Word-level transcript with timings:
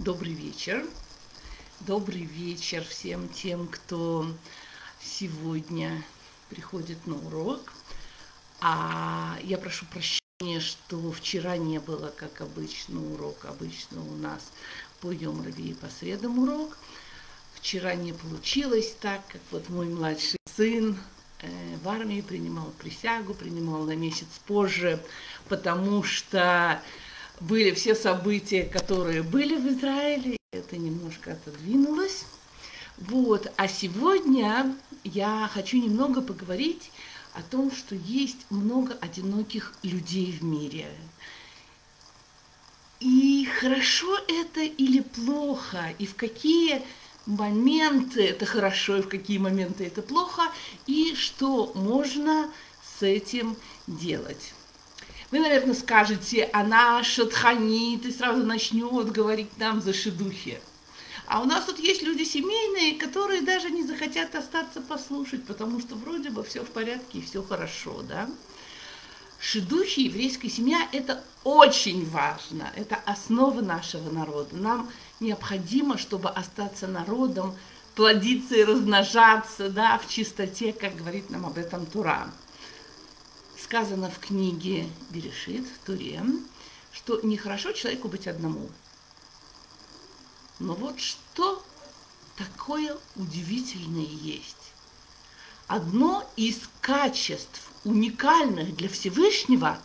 Добрый 0.00 0.32
вечер. 0.32 0.82
Добрый 1.80 2.22
вечер 2.22 2.82
всем 2.84 3.28
тем, 3.28 3.68
кто 3.68 4.26
сегодня 4.98 6.02
приходит 6.48 7.06
на 7.06 7.16
урок. 7.16 7.74
А 8.62 9.38
я 9.42 9.58
прошу 9.58 9.84
прощения, 9.84 10.60
что 10.60 11.12
вчера 11.12 11.58
не 11.58 11.80
было, 11.80 12.10
как 12.16 12.40
обычно, 12.40 12.98
урок. 13.12 13.44
Обычно 13.44 14.00
у 14.00 14.16
нас 14.16 14.40
по 15.02 15.12
Йом 15.12 15.46
и 15.46 15.74
по 15.74 15.88
средам 15.88 16.38
урок. 16.38 16.78
Вчера 17.52 17.94
не 17.94 18.14
получилось 18.14 18.96
так, 19.02 19.20
как 19.28 19.42
вот 19.50 19.68
мой 19.68 19.88
младший 19.88 20.38
сын 20.56 20.96
э, 21.42 21.76
в 21.84 21.86
армии 21.86 22.22
принимал 22.22 22.72
присягу, 22.78 23.34
принимал 23.34 23.82
на 23.82 23.96
месяц 23.96 24.28
позже, 24.46 24.98
потому 25.50 26.02
что 26.02 26.80
были 27.40 27.72
все 27.72 27.94
события, 27.94 28.64
которые 28.64 29.22
были 29.22 29.56
в 29.56 29.66
Израиле, 29.68 30.36
это 30.52 30.76
немножко 30.76 31.32
отодвинулось. 31.32 32.24
Вот. 32.98 33.50
А 33.56 33.66
сегодня 33.66 34.76
я 35.04 35.50
хочу 35.52 35.78
немного 35.78 36.20
поговорить 36.20 36.90
о 37.34 37.42
том, 37.42 37.72
что 37.72 37.94
есть 37.94 38.46
много 38.50 38.96
одиноких 39.00 39.74
людей 39.82 40.32
в 40.32 40.44
мире. 40.44 40.86
И 43.00 43.48
хорошо 43.58 44.18
это 44.28 44.60
или 44.60 45.00
плохо, 45.00 45.94
и 45.98 46.06
в 46.06 46.16
какие 46.16 46.82
моменты 47.24 48.26
это 48.26 48.44
хорошо, 48.44 48.98
и 48.98 49.02
в 49.02 49.08
какие 49.08 49.38
моменты 49.38 49.86
это 49.86 50.02
плохо, 50.02 50.42
и 50.86 51.14
что 51.14 51.72
можно 51.74 52.50
с 52.98 53.02
этим 53.02 53.56
делать. 53.86 54.52
Вы, 55.30 55.38
наверное, 55.38 55.74
скажете, 55.74 56.50
она 56.52 57.04
шатханит 57.04 58.04
и 58.04 58.10
сразу 58.10 58.44
начнет 58.44 59.12
говорить 59.12 59.56
нам 59.58 59.80
за 59.80 59.92
шедухи. 59.92 60.60
А 61.26 61.40
у 61.40 61.44
нас 61.44 61.66
тут 61.66 61.78
есть 61.78 62.02
люди 62.02 62.24
семейные, 62.24 62.98
которые 62.98 63.42
даже 63.42 63.70
не 63.70 63.84
захотят 63.84 64.34
остаться 64.34 64.80
послушать, 64.80 65.46
потому 65.46 65.80
что 65.80 65.94
вроде 65.94 66.30
бы 66.30 66.42
все 66.42 66.64
в 66.64 66.70
порядке 66.70 67.18
и 67.18 67.22
все 67.22 67.44
хорошо, 67.44 68.02
да? 68.02 68.28
Шедухи, 69.38 70.00
еврейская 70.00 70.50
семья– 70.50 70.88
это 70.92 71.22
очень 71.44 72.04
важно, 72.10 72.72
это 72.74 72.96
основа 73.06 73.60
нашего 73.60 74.10
народа. 74.10 74.56
Нам 74.56 74.90
необходимо, 75.20 75.96
чтобы 75.96 76.28
остаться 76.28 76.88
народом, 76.88 77.56
плодиться 77.94 78.56
и 78.56 78.64
размножаться, 78.64 79.70
да, 79.70 79.98
в 79.98 80.08
чистоте, 80.08 80.72
как 80.72 80.96
говорит 80.96 81.30
нам 81.30 81.46
об 81.46 81.56
этом 81.56 81.86
Тура 81.86 82.28
сказано 83.70 84.10
в 84.10 84.18
книге 84.18 84.88
Берешит, 85.10 85.64
в 85.64 85.86
Туре, 85.86 86.20
что 86.90 87.20
нехорошо 87.20 87.70
человеку 87.70 88.08
быть 88.08 88.26
одному. 88.26 88.68
Но 90.58 90.74
вот 90.74 90.98
что 90.98 91.64
такое 92.36 92.96
удивительное 93.14 94.08
есть. 94.08 94.72
Одно 95.68 96.28
из 96.34 96.58
качеств, 96.80 97.70
уникальных 97.84 98.74
для 98.74 98.88
Всевышнего, 98.88 99.78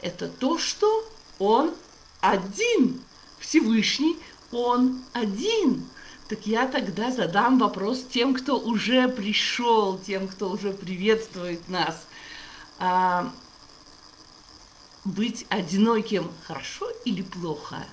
это 0.00 0.28
то, 0.28 0.56
что 0.56 1.06
Он 1.38 1.74
один. 2.22 3.02
Всевышний, 3.38 4.16
Он 4.50 5.04
один. 5.12 5.86
Так 6.28 6.46
я 6.46 6.66
тогда 6.66 7.10
задам 7.10 7.58
вопрос 7.58 8.02
тем, 8.10 8.32
кто 8.32 8.58
уже 8.58 9.08
пришел, 9.08 9.98
тем, 9.98 10.26
кто 10.26 10.48
уже 10.48 10.72
приветствует 10.72 11.68
нас– 11.68 12.02
а, 12.78 13.32
быть 15.04 15.46
одиноким 15.48 16.30
хорошо 16.46 16.90
или 17.04 17.22
плохо? 17.22 17.84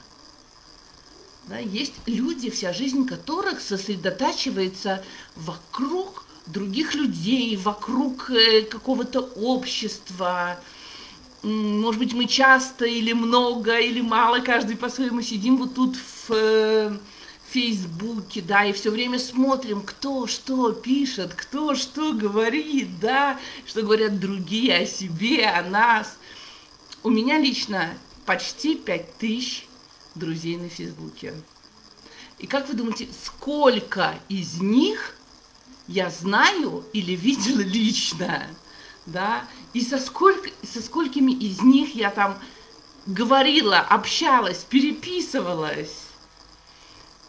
Да, 1.48 1.58
есть 1.58 1.94
люди, 2.06 2.50
вся 2.50 2.72
жизнь 2.72 3.06
которых 3.06 3.60
сосредотачивается 3.60 5.04
вокруг 5.36 6.24
других 6.46 6.96
людей, 6.96 7.58
вокруг 7.58 8.30
э, 8.30 8.64
какого-то 8.64 9.22
общества. 9.22 10.58
Может 11.42 12.00
быть, 12.00 12.14
мы 12.14 12.26
часто 12.26 12.86
или 12.86 13.12
много, 13.12 13.78
или 13.78 14.00
мало, 14.00 14.40
каждый 14.40 14.78
по-своему 14.78 15.22
сидим 15.22 15.58
вот 15.58 15.76
тут 15.76 15.96
в 15.98 16.32
э, 16.32 16.98
Фейсбуке, 17.54 18.42
да, 18.42 18.66
и 18.66 18.74
все 18.74 18.90
время 18.90 19.20
смотрим, 19.20 19.84
кто 19.84 20.26
что 20.26 20.72
пишет, 20.72 21.36
кто 21.36 21.76
что 21.76 22.14
говорит, 22.14 23.00
да, 23.00 23.40
что 23.68 23.84
говорят 23.84 24.20
другие 24.20 24.78
о 24.78 24.86
себе, 24.88 25.46
о 25.46 25.62
нас. 25.62 26.18
У 27.04 27.12
меня 27.12 27.38
лично 27.38 27.96
почти 28.26 28.74
пять 28.74 29.20
тысяч 29.20 29.68
друзей 30.16 30.58
на 30.58 30.68
Фейсбуке. 30.68 31.36
И 32.40 32.48
как 32.48 32.68
вы 32.70 32.74
думаете, 32.74 33.08
сколько 33.24 34.16
из 34.30 34.60
них 34.60 35.16
я 35.88 36.10
знаю 36.10 36.84
или 36.92 37.12
видела 37.12 37.62
лично, 37.62 38.48
да, 39.06 39.48
и 39.74 39.82
со, 39.82 40.00
сколько, 40.00 40.50
со 40.64 40.82
сколькими 40.82 41.34
из 41.34 41.62
них 41.62 41.94
я 41.94 42.10
там 42.10 42.40
говорила, 43.06 43.78
общалась, 43.78 44.66
переписывалась, 44.68 46.03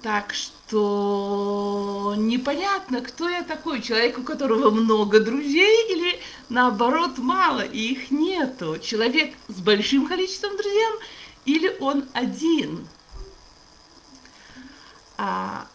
так 0.04 0.34
что 0.34 2.12
непонятно, 2.18 3.00
кто 3.00 3.26
я 3.26 3.42
такой, 3.42 3.80
человек, 3.80 4.18
у 4.18 4.22
которого 4.22 4.70
много 4.70 5.18
друзей 5.18 5.90
или 5.90 6.20
наоборот 6.50 7.16
мало, 7.16 7.62
и 7.62 7.78
их 7.78 8.10
нету. 8.10 8.78
Человек 8.78 9.32
с 9.48 9.62
большим 9.62 10.06
количеством 10.06 10.58
друзей 10.58 10.84
или 11.46 11.74
он 11.80 12.04
один. 12.12 12.86
А, 15.16 15.66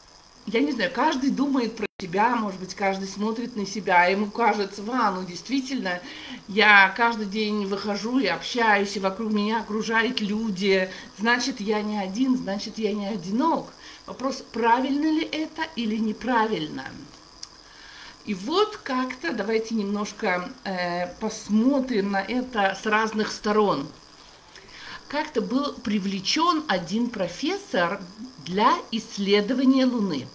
я 0.46 0.60
не 0.60 0.74
знаю, 0.74 0.92
каждый 0.94 1.32
думает 1.32 1.76
про 1.76 1.88
себя, 2.00 2.36
может 2.36 2.60
быть, 2.60 2.76
каждый 2.76 3.08
смотрит 3.08 3.56
на 3.56 3.66
себя, 3.66 4.06
ему 4.06 4.28
кажется, 4.30 4.84
ва, 4.84 5.10
ну 5.10 5.26
действительно, 5.26 6.02
я 6.48 6.94
каждый 6.96 7.26
день 7.26 7.66
выхожу 7.66 8.20
и 8.20 8.28
общаюсь, 8.28 8.96
и 8.96 9.00
вокруг 9.00 9.32
меня 9.32 9.62
окружают 9.62 10.22
люди, 10.22 10.88
значит, 11.18 11.60
я 11.60 11.82
не 11.82 11.98
один, 11.98 12.38
значит, 12.38 12.78
я 12.78 12.94
не 12.94 13.08
одинок. 13.08 13.74
Вопрос, 14.10 14.44
правильно 14.52 15.06
ли 15.06 15.22
это 15.22 15.68
или 15.76 15.96
неправильно. 15.96 16.84
И 18.26 18.34
вот 18.34 18.78
как-то 18.78 19.34
давайте 19.34 19.76
немножко 19.76 20.52
э, 20.64 21.14
посмотрим 21.20 22.14
на 22.14 22.20
это 22.24 22.76
с 22.82 22.88
разных 22.88 23.32
сторон. 23.32 23.88
Как-то 25.10 25.42
был 25.42 25.74
привлечен 25.74 26.64
один 26.68 27.12
профессор 27.12 28.02
для 28.46 28.74
исследования 28.92 29.86
Луны. 29.86 30.28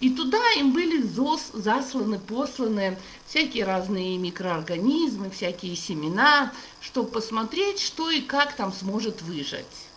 И 0.00 0.10
туда 0.10 0.42
им 0.56 0.72
были 0.72 1.00
зос, 1.02 1.50
засланы, 1.52 2.18
посланы 2.18 2.98
всякие 3.28 3.64
разные 3.64 4.18
микроорганизмы, 4.18 5.30
всякие 5.30 5.76
семена, 5.76 6.52
чтобы 6.80 7.10
посмотреть, 7.10 7.78
что 7.78 8.10
и 8.10 8.20
как 8.20 8.56
там 8.56 8.72
сможет 8.72 9.22
выжить 9.22 9.89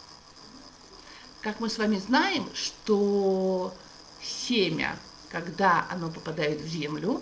как 1.44 1.60
мы 1.60 1.70
с 1.70 1.78
вами 1.78 1.98
знаем, 1.98 2.48
что 2.56 3.74
семя, 4.22 4.96
когда 5.30 5.86
оно 5.92 6.10
попадает 6.10 6.62
в 6.62 6.68
землю, 6.68 7.22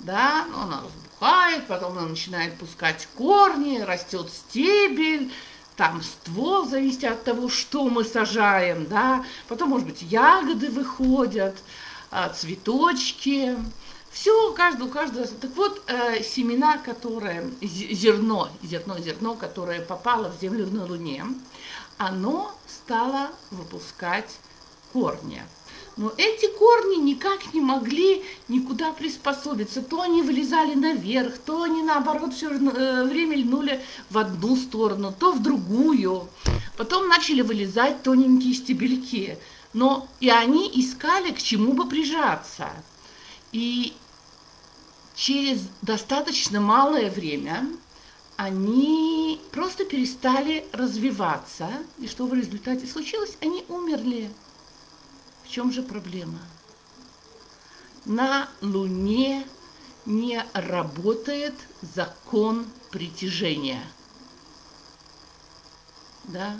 да, 0.00 0.46
ну, 0.50 0.60
оно 0.60 0.82
разбухает, 0.84 1.66
потом 1.66 1.98
оно 1.98 2.08
начинает 2.08 2.56
пускать 2.56 3.06
корни, 3.16 3.80
растет 3.80 4.30
стебель, 4.30 5.30
там 5.76 6.02
ствол, 6.02 6.66
зависит 6.66 7.04
от 7.04 7.24
того, 7.24 7.48
что 7.50 7.88
мы 7.88 8.04
сажаем, 8.04 8.86
да, 8.86 9.24
потом, 9.46 9.70
может 9.70 9.86
быть, 9.86 10.02
ягоды 10.02 10.70
выходят, 10.70 11.56
а, 12.10 12.30
цветочки, 12.30 13.56
все, 14.14 14.48
у 14.48 14.54
каждого, 14.54 14.86
у 14.86 14.90
каждого. 14.90 15.26
Так 15.26 15.50
вот, 15.56 15.82
э, 15.88 16.22
семена, 16.22 16.78
которые, 16.78 17.50
зерно, 17.60 18.48
зерно, 18.62 18.96
зерно, 19.00 19.34
которое 19.34 19.80
попало 19.80 20.30
в 20.30 20.40
землю 20.40 20.68
на 20.68 20.84
Луне, 20.84 21.24
оно 21.98 22.52
стало 22.66 23.30
выпускать 23.50 24.38
корни. 24.92 25.42
Но 25.96 26.12
эти 26.16 26.46
корни 26.58 26.96
никак 26.96 27.54
не 27.54 27.60
могли 27.60 28.24
никуда 28.48 28.92
приспособиться. 28.92 29.80
То 29.80 30.00
они 30.00 30.22
вылезали 30.22 30.74
наверх, 30.74 31.38
то 31.38 31.62
они 31.62 31.82
наоборот 31.82 32.34
все 32.34 32.50
э, 32.50 33.04
время 33.04 33.36
льнули 33.36 33.80
в 34.10 34.18
одну 34.18 34.56
сторону, 34.56 35.14
то 35.16 35.32
в 35.32 35.42
другую. 35.42 36.28
Потом 36.76 37.08
начали 37.08 37.42
вылезать 37.42 38.02
тоненькие 38.02 38.54
стебельки. 38.54 39.38
Но 39.72 40.08
и 40.20 40.30
они 40.30 40.70
искали, 40.74 41.30
к 41.30 41.40
чему 41.40 41.72
бы 41.74 41.88
прижаться. 41.88 42.70
И 43.52 43.92
через 45.14 45.60
достаточно 45.82 46.60
малое 46.60 47.08
время 47.10 47.68
они 48.36 49.40
просто 49.52 49.84
перестали 49.84 50.66
развиваться. 50.72 51.68
И 51.98 52.06
что 52.06 52.26
в 52.26 52.34
результате 52.34 52.86
случилось? 52.86 53.36
Они 53.40 53.64
умерли. 53.68 54.30
В 55.44 55.48
чем 55.48 55.72
же 55.72 55.82
проблема? 55.82 56.40
На 58.04 58.48
Луне 58.60 59.46
не 60.04 60.44
работает 60.52 61.54
закон 61.80 62.66
притяжения. 62.90 63.82
Да? 66.24 66.58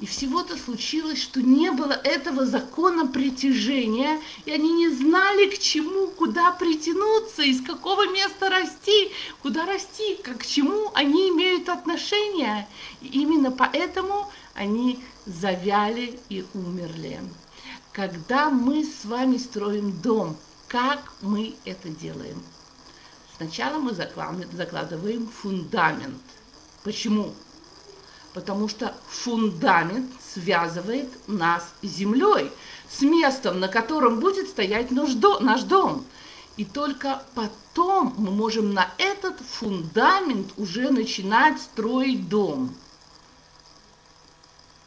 И 0.00 0.06
всего-то 0.06 0.56
случилось, 0.56 1.20
что 1.20 1.42
не 1.42 1.70
было 1.70 1.92
этого 1.92 2.46
закона 2.46 3.06
притяжения, 3.06 4.18
и 4.46 4.50
они 4.50 4.72
не 4.72 4.88
знали, 4.88 5.50
к 5.50 5.58
чему, 5.58 6.06
куда 6.08 6.52
притянуться, 6.52 7.42
из 7.42 7.62
какого 7.62 8.10
места 8.10 8.48
расти, 8.48 9.12
куда 9.42 9.66
расти, 9.66 10.18
как 10.24 10.38
к 10.38 10.46
чему 10.46 10.90
они 10.94 11.28
имеют 11.28 11.68
отношение. 11.68 12.66
И 13.02 13.08
именно 13.08 13.50
поэтому 13.50 14.32
они 14.54 15.00
завяли 15.26 16.18
и 16.30 16.46
умерли. 16.54 17.20
Когда 17.92 18.48
мы 18.48 18.84
с 18.84 19.04
вами 19.04 19.36
строим 19.36 19.92
дом, 20.00 20.38
как 20.68 21.12
мы 21.20 21.54
это 21.66 21.90
делаем? 21.90 22.42
Сначала 23.36 23.78
мы 23.78 23.92
закладываем 23.92 25.28
фундамент. 25.28 26.22
Почему? 26.84 27.34
Потому 28.32 28.68
что 28.68 28.94
фундамент 29.08 30.10
связывает 30.22 31.08
нас 31.28 31.68
с 31.82 31.86
землей, 31.86 32.50
с 32.88 33.02
местом, 33.02 33.60
на 33.60 33.68
котором 33.68 34.20
будет 34.20 34.48
стоять 34.48 34.90
наш 34.90 35.14
дом. 35.62 36.04
И 36.56 36.64
только 36.64 37.22
потом 37.34 38.14
мы 38.18 38.30
можем 38.30 38.74
на 38.74 38.88
этот 38.98 39.40
фундамент 39.40 40.52
уже 40.56 40.90
начинать 40.90 41.60
строить 41.60 42.28
дом. 42.28 42.74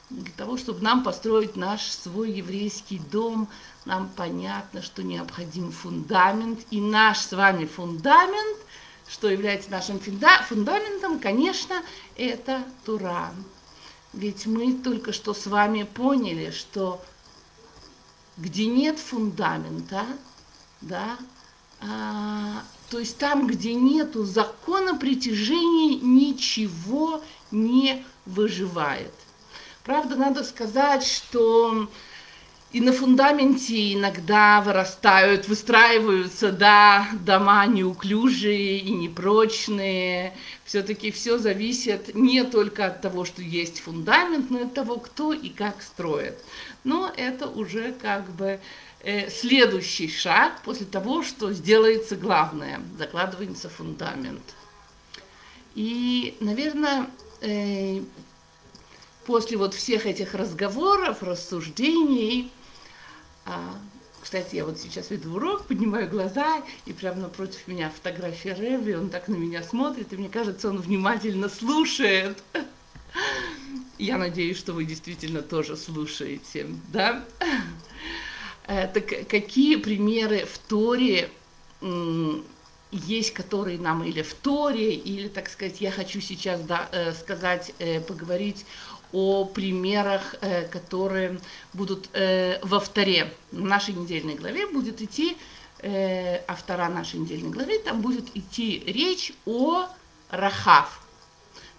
Для 0.09 0.31
того, 0.37 0.57
чтобы 0.57 0.81
нам 0.81 1.03
построить 1.03 1.55
наш 1.55 1.89
свой 1.89 2.31
еврейский 2.31 2.99
дом, 2.99 3.49
нам 3.85 4.09
понятно, 4.15 4.83
что 4.83 5.01
необходим 5.01 5.71
фундамент. 5.71 6.59
И 6.69 6.79
наш 6.79 7.19
с 7.19 7.31
вами 7.31 7.65
фундамент– 7.65 8.57
что 9.07 9.29
является 9.29 9.69
нашим 9.69 9.99
фундаментом, 9.99 11.19
конечно, 11.19 11.81
это 12.15 12.63
Тура. 12.85 13.33
Ведь 14.13 14.45
мы 14.45 14.73
только 14.73 15.11
что 15.11 15.33
с 15.33 15.47
вами 15.47 15.83
поняли, 15.83 16.51
что 16.51 17.03
где 18.37 18.67
нет 18.67 18.99
фундамента, 18.99 20.05
да, 20.81 21.17
а, 21.81 22.63
то 22.89 22.99
есть 22.99 23.17
там, 23.17 23.47
где 23.47 23.73
нету 23.73 24.23
закона 24.23 24.95
притяжения, 24.95 25.95
ничего 25.99 27.21
не 27.51 28.05
выживает. 28.25 29.13
Правда, 29.83 30.15
надо 30.15 30.43
сказать, 30.43 31.05
что 31.05 31.89
и 32.73 32.81
на 32.81 32.91
фундаменте 32.91 33.93
иногда 33.93 34.59
вырастают, 34.61 35.47
выстраиваются, 35.47 36.51
да, 36.51 37.07
дома 37.23 37.67
неуклюжие 37.67 38.79
и 38.79 38.91
непрочные. 38.91 40.35
Все-таки 40.65 41.11
все 41.11 41.37
зависит 41.37 42.15
не 42.15 42.43
только 42.43 42.87
от 42.87 43.01
того, 43.01 43.25
что 43.25 43.43
есть 43.43 43.79
фундамент, 43.79 44.49
но 44.49 44.59
и 44.59 44.63
от 44.63 44.73
того, 44.73 44.97
кто 44.97 45.33
и 45.33 45.49
как 45.49 45.83
строит. 45.83 46.33
Но 46.83 47.13
это 47.15 47.47
уже 47.47 47.91
как 47.91 48.27
бы 48.31 48.59
э, 49.01 49.29
следующий 49.29 50.09
шаг 50.09 50.59
после 50.63 50.87
того, 50.87 51.21
что 51.21 51.53
сделается 51.53 52.15
главное, 52.15 52.81
закладывается 52.97 53.69
фундамент. 53.69 54.55
И, 55.75 56.35
наверное, 56.39 57.05
э, 57.41 58.01
после 59.27 59.57
вот 59.57 59.75
всех 59.75 60.07
этих 60.07 60.33
разговоров, 60.33 61.21
рассуждений, 61.21 62.51
а, 63.45 63.77
кстати, 64.21 64.55
я 64.55 64.65
вот 64.65 64.79
сейчас 64.79 65.09
веду 65.09 65.35
урок, 65.35 65.67
поднимаю 65.67 66.09
глаза, 66.09 66.63
и 66.85 66.93
прямо 66.93 67.21
напротив 67.21 67.67
меня 67.67 67.89
фотография 67.89 68.53
Рэви, 68.53 68.95
он 68.95 69.09
так 69.09 69.27
на 69.27 69.35
меня 69.35 69.63
смотрит, 69.63 70.13
и 70.13 70.17
мне 70.17 70.29
кажется, 70.29 70.69
он 70.69 70.79
внимательно 70.79 71.49
слушает. 71.49 72.41
Я 73.97 74.17
надеюсь, 74.17 74.57
что 74.57 74.73
вы 74.73 74.85
действительно 74.85 75.41
тоже 75.41 75.77
слушаете, 75.77 76.67
да? 76.91 77.23
Э, 78.65 78.87
так 78.87 79.27
какие 79.27 79.75
примеры 79.75 80.45
в 80.45 80.57
Торе 80.57 81.29
есть, 82.91 83.33
которые 83.33 83.79
нам 83.79 84.03
или 84.03 84.21
в 84.21 84.33
Торе, 84.35 84.93
или, 84.93 85.27
так 85.27 85.49
сказать, 85.49 85.81
я 85.81 85.91
хочу 85.91 86.21
сейчас 86.21 86.61
да, 86.61 86.87
э, 86.91 87.11
сказать, 87.13 87.73
э, 87.79 87.99
поговорить 87.99 88.65
о 89.13 89.45
примерах, 89.45 90.35
э, 90.41 90.67
которые 90.67 91.39
будут 91.71 92.09
э, 92.13 92.59
во 92.63 92.79
вторе. 92.79 93.31
В 93.51 93.61
нашей 93.61 93.93
недельной 93.93 94.33
главе 94.33 94.65
будет 94.67 95.01
идти, 95.01 95.37
э, 95.79 96.37
а 96.47 96.55
втора 96.55 96.89
нашей 96.89 97.19
недельной 97.19 97.51
главы, 97.51 97.77
там 97.77 98.01
будет 98.01 98.35
идти 98.35 98.83
речь 98.85 99.31
о 99.45 99.87
Рахав. 100.31 100.99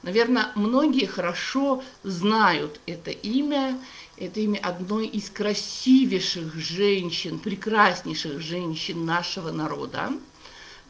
Наверное, 0.02 0.52
многие 0.54 1.06
хорошо 1.06 1.82
знают 2.04 2.80
это 2.86 3.10
имя. 3.10 3.78
Это 4.16 4.38
имя 4.38 4.60
одной 4.62 5.08
из 5.08 5.28
красивейших 5.28 6.54
женщин, 6.54 7.40
прекраснейших 7.40 8.40
женщин 8.40 9.04
нашего 9.04 9.50
народа. 9.50 10.12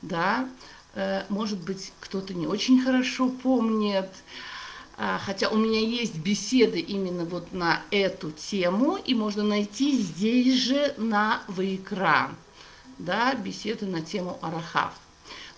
Да, 0.02 0.46
может 1.30 1.58
быть, 1.58 1.92
кто-то 2.00 2.34
не 2.34 2.46
очень 2.46 2.82
хорошо 2.82 3.30
помнит. 3.30 4.10
А, 4.96 5.18
хотя 5.18 5.48
у 5.48 5.56
меня 5.56 5.80
есть 5.80 6.16
беседы 6.16 6.78
именно 6.78 7.24
вот 7.24 7.52
на 7.52 7.82
эту 7.90 8.30
тему, 8.30 8.96
и 8.96 9.14
можно 9.14 9.42
найти 9.42 9.98
здесь 9.98 10.54
же 10.54 10.94
на 10.96 11.42
Вайкра, 11.48 12.30
да, 12.98 13.34
беседы 13.34 13.86
на 13.86 14.02
тему 14.02 14.38
Арахав. 14.40 14.94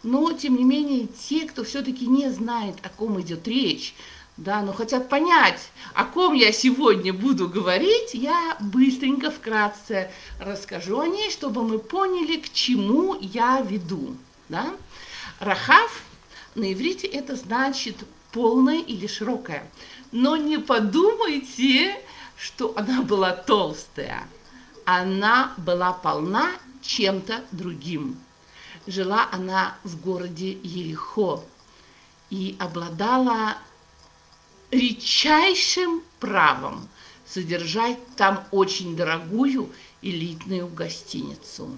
Но, 0.02 0.32
тем 0.32 0.56
не 0.56 0.64
менее, 0.64 1.06
те, 1.06 1.46
кто 1.46 1.64
все-таки 1.64 2.06
не 2.06 2.30
знает, 2.30 2.76
о 2.82 2.88
ком 2.88 3.20
идет 3.20 3.46
речь, 3.46 3.94
да, 4.38 4.62
но 4.62 4.72
хотят 4.72 5.08
понять, 5.08 5.70
о 5.94 6.04
ком 6.04 6.32
я 6.32 6.52
сегодня 6.52 7.12
буду 7.12 7.48
говорить, 7.48 8.14
я 8.14 8.56
быстренько, 8.60 9.30
вкратце 9.30 10.10
расскажу 10.38 11.00
о 11.00 11.06
ней, 11.06 11.30
чтобы 11.30 11.62
мы 11.62 11.78
поняли, 11.78 12.36
к 12.38 12.52
чему 12.52 13.18
я 13.20 13.60
веду. 13.60 14.16
Да? 14.48 14.74
Рахав 15.40 16.02
на 16.54 16.72
иврите 16.72 17.06
это 17.06 17.36
значит 17.36 17.96
полная 18.36 18.82
или 18.82 19.06
широкая. 19.06 19.66
Но 20.12 20.36
не 20.36 20.58
подумайте, 20.58 21.98
что 22.36 22.74
она 22.76 23.00
была 23.00 23.32
толстая. 23.32 24.28
Она 24.84 25.54
была 25.56 25.94
полна 25.94 26.50
чем-то 26.82 27.42
другим. 27.50 28.20
Жила 28.86 29.26
она 29.32 29.74
в 29.84 29.98
городе 30.02 30.52
Ерехо 30.52 31.42
и 32.28 32.56
обладала 32.58 33.56
редчайшим 34.70 36.02
правом 36.20 36.88
содержать 37.26 37.98
там 38.16 38.44
очень 38.50 38.96
дорогую 38.96 39.72
элитную 40.02 40.68
гостиницу 40.68 41.70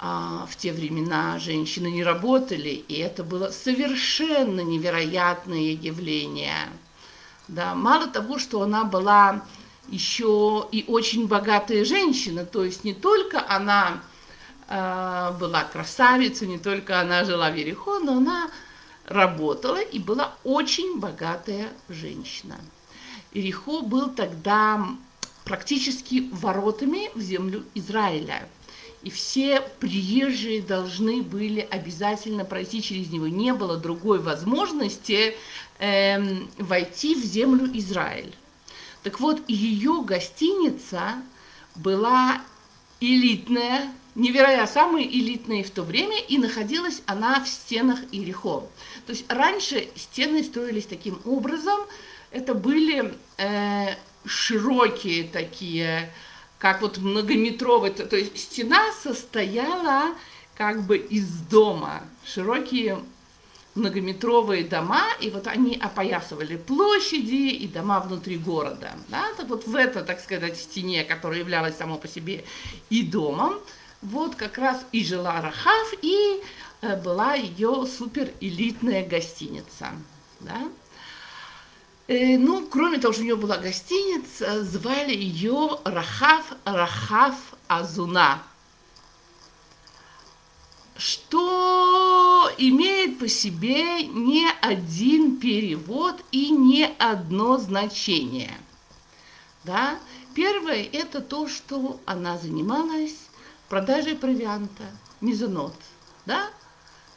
а, 0.00 0.46
в 0.48 0.56
те 0.56 0.72
времена 0.72 1.40
женщины 1.40 1.88
не 1.88 2.04
работали, 2.04 2.68
и 2.68 2.94
это 2.98 3.24
было 3.24 3.50
совершенно 3.50 4.60
невероятное 4.60 5.72
явление. 5.72 6.68
Да, 7.48 7.74
мало 7.74 8.06
того, 8.06 8.38
что 8.38 8.62
она 8.62 8.84
была 8.84 9.42
еще 9.88 10.68
и 10.70 10.84
очень 10.86 11.26
богатая 11.26 11.84
женщина, 11.84 12.44
то 12.44 12.64
есть 12.64 12.84
не 12.84 12.94
только 12.94 13.44
она 13.48 14.00
э, 14.68 15.32
была 15.40 15.64
красавицей, 15.64 16.46
не 16.46 16.58
только 16.58 17.00
она 17.00 17.24
жила 17.24 17.50
в 17.50 17.56
Ерехо, 17.56 17.98
но 17.98 18.18
она 18.18 18.50
работала 19.06 19.80
и 19.80 19.98
была 19.98 20.34
очень 20.44 21.00
богатая 21.00 21.70
женщина. 21.88 22.56
Ерехо 23.32 23.80
был 23.80 24.10
тогда 24.10 24.86
практически 25.44 26.28
воротами 26.30 27.10
в 27.16 27.20
землю 27.20 27.64
Израиля– 27.74 28.46
и 29.02 29.10
все 29.10 29.60
приезжие 29.78 30.60
должны 30.60 31.22
были 31.22 31.60
обязательно 31.60 32.44
пройти 32.44 32.82
через 32.82 33.10
него. 33.10 33.28
Не 33.28 33.52
было 33.52 33.76
другой 33.76 34.18
возможности 34.18 35.36
э, 35.78 36.18
войти 36.58 37.14
в 37.14 37.24
землю 37.24 37.70
Израиль. 37.74 38.34
Так 39.02 39.20
вот, 39.20 39.40
ее 39.48 40.02
гостиница 40.02 41.14
была 41.76 42.42
элитная, 43.00 43.92
невероятно 44.16 44.66
самая 44.66 45.04
элитная 45.04 45.62
в 45.62 45.70
то 45.70 45.82
время, 45.82 46.18
и 46.18 46.36
находилась 46.38 47.02
она 47.06 47.42
в 47.42 47.48
стенах 47.48 48.00
Ирихо. 48.10 48.64
То 49.06 49.12
есть 49.12 49.24
раньше 49.28 49.88
стены 49.94 50.42
строились 50.42 50.86
таким 50.86 51.20
образом, 51.24 51.78
это 52.32 52.54
были 52.54 53.14
э, 53.38 53.94
широкие 54.26 55.24
такие 55.24 56.12
как 56.58 56.82
вот 56.82 56.98
многометровый, 56.98 57.90
то, 57.90 58.06
то 58.06 58.16
есть 58.16 58.36
стена 58.38 58.92
состояла 59.02 60.14
как 60.56 60.82
бы 60.82 60.96
из 60.96 61.28
дома, 61.28 62.02
широкие 62.24 62.98
многометровые 63.76 64.64
дома, 64.64 65.04
и 65.20 65.30
вот 65.30 65.46
они 65.46 65.76
опоясывали 65.76 66.56
площади 66.56 67.50
и 67.50 67.68
дома 67.68 68.00
внутри 68.00 68.36
города. 68.36 68.92
Да? 69.08 69.24
Так 69.36 69.48
вот 69.48 69.66
в 69.66 69.74
этой, 69.76 70.02
так 70.02 70.20
сказать, 70.20 70.58
стене, 70.58 71.04
которая 71.04 71.38
являлась 71.38 71.76
само 71.76 71.96
по 71.96 72.08
себе 72.08 72.44
и 72.90 73.02
домом, 73.02 73.54
вот 74.02 74.34
как 74.34 74.58
раз 74.58 74.84
и 74.92 75.04
жила 75.04 75.40
Рахав, 75.40 75.94
и 76.02 76.40
э, 76.80 77.00
была 77.00 77.34
ее 77.34 77.86
суперэлитная 77.86 79.06
гостиница. 79.06 79.90
Да? 80.40 80.68
Э, 82.08 82.38
ну, 82.38 82.66
кроме 82.66 82.98
того, 82.98 83.12
что 83.12 83.20
у 83.20 83.24
нее 83.26 83.36
была 83.36 83.58
гостиница, 83.58 84.64
звали 84.64 85.14
ее 85.14 85.78
Рахав 85.84 86.52
Рахав 86.64 87.34
Азуна, 87.68 88.42
что 90.96 92.50
имеет 92.56 93.18
по 93.18 93.28
себе 93.28 94.06
не 94.06 94.48
один 94.62 95.38
перевод 95.38 96.16
и 96.32 96.48
не 96.48 96.86
одно 96.98 97.58
значение. 97.58 98.56
Да? 99.64 99.98
Первое– 100.34 100.88
это 100.92 101.20
то, 101.20 101.46
что 101.46 102.00
она 102.06 102.38
занималась 102.38 103.16
продажей 103.68 104.14
провианта, 104.16 104.84
мизонот. 105.20 105.74
Да? 106.24 106.48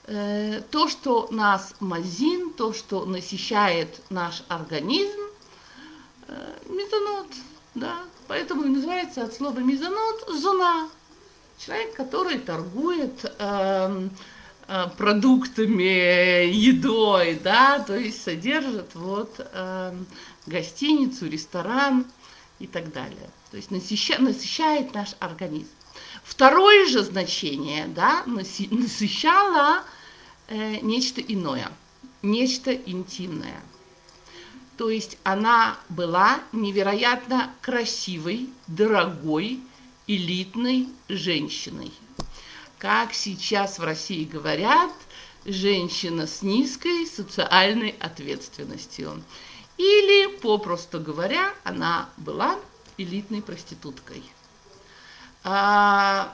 Э, 0.06 0.62
то, 0.72 0.88
что 0.88 1.28
нас 1.32 1.76
мазин, 1.80 2.54
то, 2.54 2.74
что 2.74 3.06
насыщает 3.06 4.02
наш 4.10 4.44
организм, 4.48 5.20
э, 6.28 6.58
мезонот, 6.68 7.28
да, 7.76 8.00
поэтому 8.28 8.64
и 8.64 8.70
называется 8.70 9.24
от 9.24 9.34
слова 9.34 9.60
мезонот 9.60 10.28
зона. 10.28 10.90
Человек, 11.60 11.94
который 11.94 12.40
торгует 12.40 13.24
э, 13.38 14.10
э, 14.68 14.88
продуктами, 14.98 16.48
едой, 16.48 17.36
да, 17.36 17.80
то 17.80 17.96
есть 17.96 18.24
содержит 18.24 18.96
вот 18.96 19.36
э, 19.38 19.96
гостиницу, 20.48 21.30
ресторан 21.30 22.06
и 22.58 22.66
так 22.66 22.92
далее. 22.92 23.30
То 23.52 23.58
есть 23.58 23.70
насыщает, 23.70 24.22
насыщает 24.22 24.94
наш 24.96 25.16
организм. 25.20 25.70
Второе 26.32 26.88
же 26.88 27.04
значение, 27.04 27.88
да, 27.88 28.24
насыщало 28.26 29.84
э, 30.48 30.78
нечто 30.82 31.20
иное, 31.20 31.70
нечто 32.22 32.74
интимное. 32.74 33.62
То 34.78 34.90
есть 34.90 35.18
она 35.24 35.78
была 35.90 36.40
невероятно 36.54 37.54
красивой, 37.60 38.50
дорогой, 38.68 39.60
элитной 40.08 40.88
женщиной. 41.10 41.92
Как 42.78 43.14
сейчас 43.14 43.78
в 43.78 43.84
России 43.84 44.24
говорят, 44.24 44.94
женщина 45.44 46.28
с 46.28 46.42
низкой 46.42 47.06
социальной 47.08 47.94
ответственностью. 48.00 49.22
Или, 49.78 50.38
попросту 50.38 51.02
говоря, 51.02 51.54
она 51.66 52.10
была 52.16 52.58
элитной 52.98 53.42
проституткой. 53.42 54.24
А, 55.44 56.34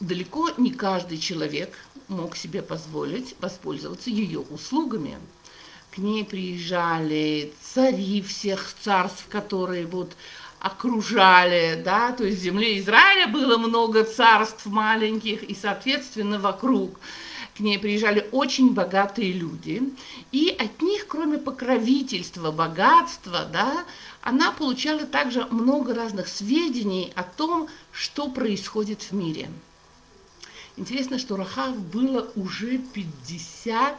далеко 0.00 0.50
не 0.56 0.70
каждый 0.70 1.18
человек 1.18 1.74
мог 2.08 2.36
себе 2.36 2.62
позволить 2.62 3.34
воспользоваться 3.40 4.10
ее 4.10 4.40
услугами. 4.40 5.18
К 5.90 5.98
ней 5.98 6.24
приезжали 6.24 7.52
цари 7.60 8.22
всех 8.22 8.74
царств, 8.82 9.26
которые 9.28 9.86
вот 9.86 10.12
окружали, 10.60 11.80
да, 11.84 12.12
то 12.12 12.24
есть 12.24 12.38
в 12.38 12.42
земле 12.42 12.78
Израиля 12.78 13.28
было 13.28 13.56
много 13.58 14.04
царств 14.04 14.66
маленьких, 14.66 15.42
и, 15.42 15.54
соответственно, 15.54 16.38
вокруг 16.38 16.98
к 17.56 17.60
ней 17.60 17.78
приезжали 17.78 18.28
очень 18.32 18.74
богатые 18.74 19.32
люди, 19.32 19.82
и 20.32 20.54
от 20.58 20.82
них, 20.82 21.06
кроме 21.06 21.38
покровительства, 21.38 22.50
богатства, 22.52 23.46
да, 23.50 23.84
она 24.26 24.50
получала 24.50 25.06
также 25.06 25.46
много 25.52 25.94
разных 25.94 26.26
сведений 26.26 27.12
о 27.14 27.22
том, 27.22 27.68
что 27.92 28.28
происходит 28.28 29.02
в 29.02 29.12
мире. 29.12 29.48
Интересно, 30.76 31.20
что 31.20 31.36
Рахав 31.36 31.78
было 31.78 32.28
уже 32.34 32.78
50 32.78 33.94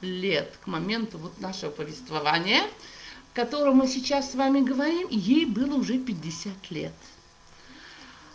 лет 0.00 0.56
к 0.62 0.68
моменту 0.68 1.18
вот 1.18 1.40
нашего 1.40 1.72
повествования, 1.72 2.62
о 2.62 3.34
котором 3.34 3.78
мы 3.78 3.88
сейчас 3.88 4.30
с 4.30 4.36
вами 4.36 4.60
говорим, 4.60 5.08
ей 5.10 5.44
было 5.44 5.74
уже 5.74 5.98
50 5.98 6.70
лет. 6.70 6.94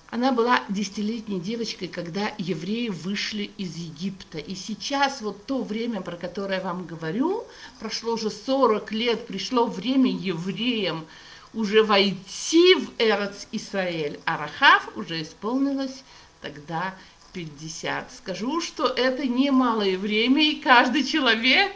Она 0.10 0.34
была 0.34 0.62
десятилетней 0.67 1.39
девочкой, 1.39 1.88
когда 1.88 2.34
евреи 2.38 2.89
вышли 2.89 3.50
из 3.58 3.77
Египта. 3.77 4.39
И 4.39 4.55
сейчас 4.55 5.22
вот 5.22 5.46
то 5.46 5.63
время, 5.63 6.01
про 6.01 6.17
которое 6.17 6.55
я 6.55 6.65
вам 6.65 6.86
говорю, 6.86 7.46
прошло 7.79 8.15
уже 8.15 8.29
40 8.29 8.91
лет, 8.91 9.25
пришло 9.25 9.67
время 9.67 10.12
евреям 10.12 11.05
уже 11.53 11.84
войти 11.84 12.75
в 12.75 12.91
Эрец 12.98 13.48
Исраэль. 13.51 14.20
А 14.25 14.38
Рахав 14.38 14.89
уже 14.96 15.22
исполнилось 15.22 16.03
тогда 16.41 16.96
50. 17.34 18.12
Скажу, 18.13 18.62
что 18.62 18.88
это 18.88 19.27
немалое 19.27 19.98
время, 19.98 20.44
и 20.44 20.56
каждый 20.56 21.03
человек, 21.03 21.72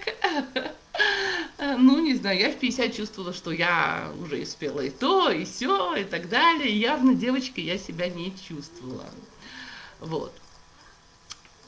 ну, 1.60 2.00
не 2.00 2.15
знаю, 2.15 2.39
я 2.39 2.51
в 2.51 2.56
50 2.56 2.96
чувствовала, 2.96 3.34
что 3.34 3.51
я 3.51 4.12
уже 4.22 4.42
успела 4.42 4.82
и 4.82 4.89
то, 4.89 5.30
и 5.30 5.46
все, 5.46 5.96
и 5.96 6.03
так 6.03 6.30
далее. 6.30 6.77
Явно 6.77 7.13
девочкой 7.13 7.65
я 7.65 7.77
себя 7.77 8.10
не 8.10 8.34
чувствовала. 8.48 9.10
Вот. 10.00 10.34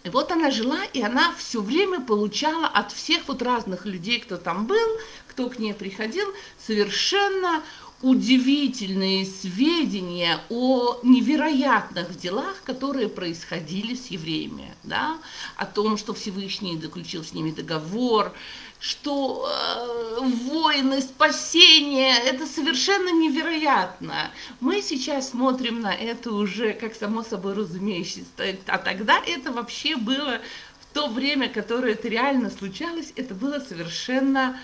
И 0.03 0.09
вот 0.09 0.31
она 0.31 0.51
жила, 0.51 0.83
и 0.93 1.01
она 1.01 1.33
все 1.35 1.61
время 1.61 1.99
получала 1.99 2.67
от 2.67 2.91
всех 2.91 3.27
вот 3.27 3.41
разных 3.41 3.87
людей, 3.87 4.19
кто 4.19 4.37
там 4.37 4.67
был, 4.67 4.99
кто 5.27 5.49
к 5.49 5.57
ней 5.57 5.73
приходил, 5.73 6.27
совершенно 6.59 7.63
удивительные 8.01 9.25
сведения 9.25 10.39
о 10.49 10.99
невероятных 11.01 12.17
делах, 12.17 12.61
которые 12.63 13.07
происходили 13.07 13.95
с 13.95 14.07
евреями, 14.07 14.73
да, 14.83 15.17
о 15.55 15.65
том, 15.65 15.97
что 15.97 16.13
Всевышний 16.13 16.77
заключил 16.77 17.23
с 17.23 17.33
ними 17.33 17.51
договор, 17.51 18.33
что 18.79 19.47
э, 19.49 20.19
войны, 20.51 21.01
спасения, 21.01 22.15
это 22.17 22.45
совершенно 22.45 23.11
невероятно. 23.11 24.29
Мы 24.59 24.81
сейчас 24.81 25.29
смотрим 25.29 25.81
на 25.81 25.93
это 25.93 26.31
уже 26.31 26.73
как 26.73 26.93
само 26.95 27.23
собой 27.23 27.53
разумеющееся, 27.53 28.27
а 28.67 28.77
тогда 28.77 29.19
это 29.25 29.51
вообще 29.51 29.95
было 29.95 30.41
в 30.81 30.93
то 30.93 31.07
время, 31.07 31.49
которое 31.49 31.93
это 31.93 32.09
реально 32.09 32.49
случалось, 32.49 33.13
это 33.15 33.33
было 33.33 33.59
совершенно 33.59 34.59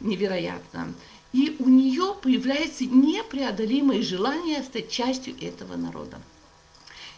невероятно. 0.00 0.92
И 1.32 1.56
у 1.58 1.68
нее 1.68 2.14
появляется 2.20 2.84
непреодолимое 2.84 4.02
желание 4.02 4.62
стать 4.62 4.90
частью 4.90 5.34
этого 5.40 5.76
народа. 5.76 6.20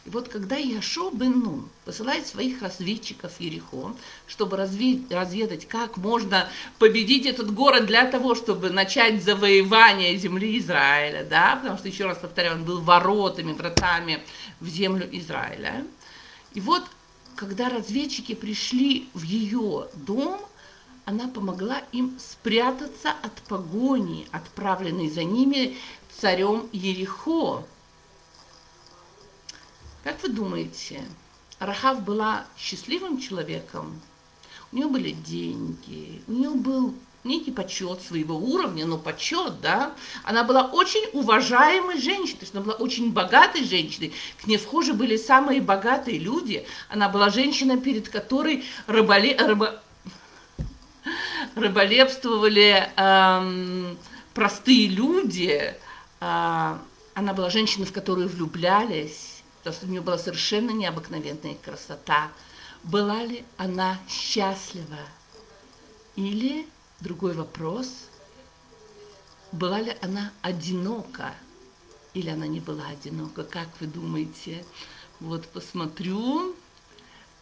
И 0.04 0.10
вот 0.10 0.28
когда 0.28 0.56
Яшо 0.56 1.10
бен 1.10 1.40
Нун 1.40 1.68
посылает 1.86 2.26
своих 2.26 2.60
разведчиков 2.60 3.32
в 3.32 3.40
Ерехо, 3.40 3.96
чтобы 4.26 4.58
разведать, 4.58 5.66
как 5.66 5.96
можно 5.96 6.48
победить 6.78 7.24
этот 7.24 7.52
город 7.52 7.86
для 7.86 8.04
того, 8.04 8.34
чтобы 8.34 8.68
начать 8.68 9.24
завоевание 9.24 10.16
земли 10.16 10.58
Израиля, 10.58 11.24
да, 11.24 11.56
потому 11.56 11.78
что, 11.78 11.88
еще 11.88 12.04
раз 12.04 12.18
повторяю, 12.18 12.56
он 12.56 12.64
был 12.64 12.82
воротами, 12.82 13.52
вратами 13.52 14.22
в 14.60 14.68
землю 14.68 15.08
Израиля. 15.10 15.86
И 16.52 16.60
вот, 16.60 16.84
когда 17.34 17.70
разведчики 17.70 18.34
пришли 18.34 19.08
в 19.14 19.22
ее 19.22 19.88
дом, 19.94 20.38
она 21.04 21.28
помогла 21.28 21.82
им 21.92 22.18
спрятаться 22.18 23.10
от 23.22 23.32
погони, 23.48 24.26
отправленной 24.32 25.10
за 25.10 25.24
ними 25.24 25.76
царем 26.18 26.68
Ерехо. 26.72 27.64
Как 30.02 30.22
вы 30.22 30.28
думаете, 30.30 31.02
Рахав 31.58 32.02
была 32.02 32.46
счастливым 32.56 33.18
человеком? 33.20 34.00
У 34.72 34.76
нее 34.76 34.88
были 34.88 35.10
деньги, 35.10 36.22
у 36.26 36.32
нее 36.32 36.50
был 36.50 36.94
некий 37.22 37.52
почет 37.52 38.02
своего 38.02 38.36
уровня, 38.36 38.86
но 38.86 38.98
почет, 38.98 39.60
да. 39.60 39.94
Она 40.24 40.44
была 40.44 40.64
очень 40.64 41.08
уважаемой 41.12 41.98
женщиной, 41.98 42.48
она 42.52 42.62
была 42.62 42.74
очень 42.74 43.12
богатой 43.12 43.64
женщиной. 43.64 44.12
К 44.42 44.46
ней 44.46 44.58
вхожи 44.58 44.92
были 44.92 45.16
самые 45.16 45.60
богатые 45.60 46.18
люди. 46.18 46.66
Она 46.88 47.08
была 47.08 47.30
женщина, 47.30 47.78
перед 47.78 48.08
которой 48.08 48.64
рыболе, 48.86 49.36
рыбо, 49.36 49.80
рыболепствовали 51.54 52.90
эм, 52.96 53.98
простые 54.32 54.88
люди. 54.88 55.74
Э, 56.20 56.78
она 57.14 57.32
была 57.32 57.50
женщиной, 57.50 57.86
в 57.86 57.92
которую 57.92 58.28
влюблялись, 58.28 59.42
потому 59.58 59.76
что 59.76 59.86
у 59.86 59.88
нее 59.90 60.00
была 60.00 60.18
совершенно 60.18 60.70
необыкновенная 60.70 61.56
красота. 61.64 62.30
Была 62.82 63.22
ли 63.22 63.44
она 63.56 63.98
счастлива? 64.08 64.98
Или, 66.16 66.66
другой 67.00 67.32
вопрос, 67.32 67.88
была 69.52 69.80
ли 69.80 69.96
она 70.02 70.32
одинока? 70.42 71.34
Или 72.12 72.30
она 72.30 72.46
не 72.46 72.60
была 72.60 72.86
одинока? 72.88 73.44
Как 73.44 73.68
вы 73.80 73.86
думаете? 73.86 74.64
Вот 75.20 75.46
посмотрю, 75.46 76.54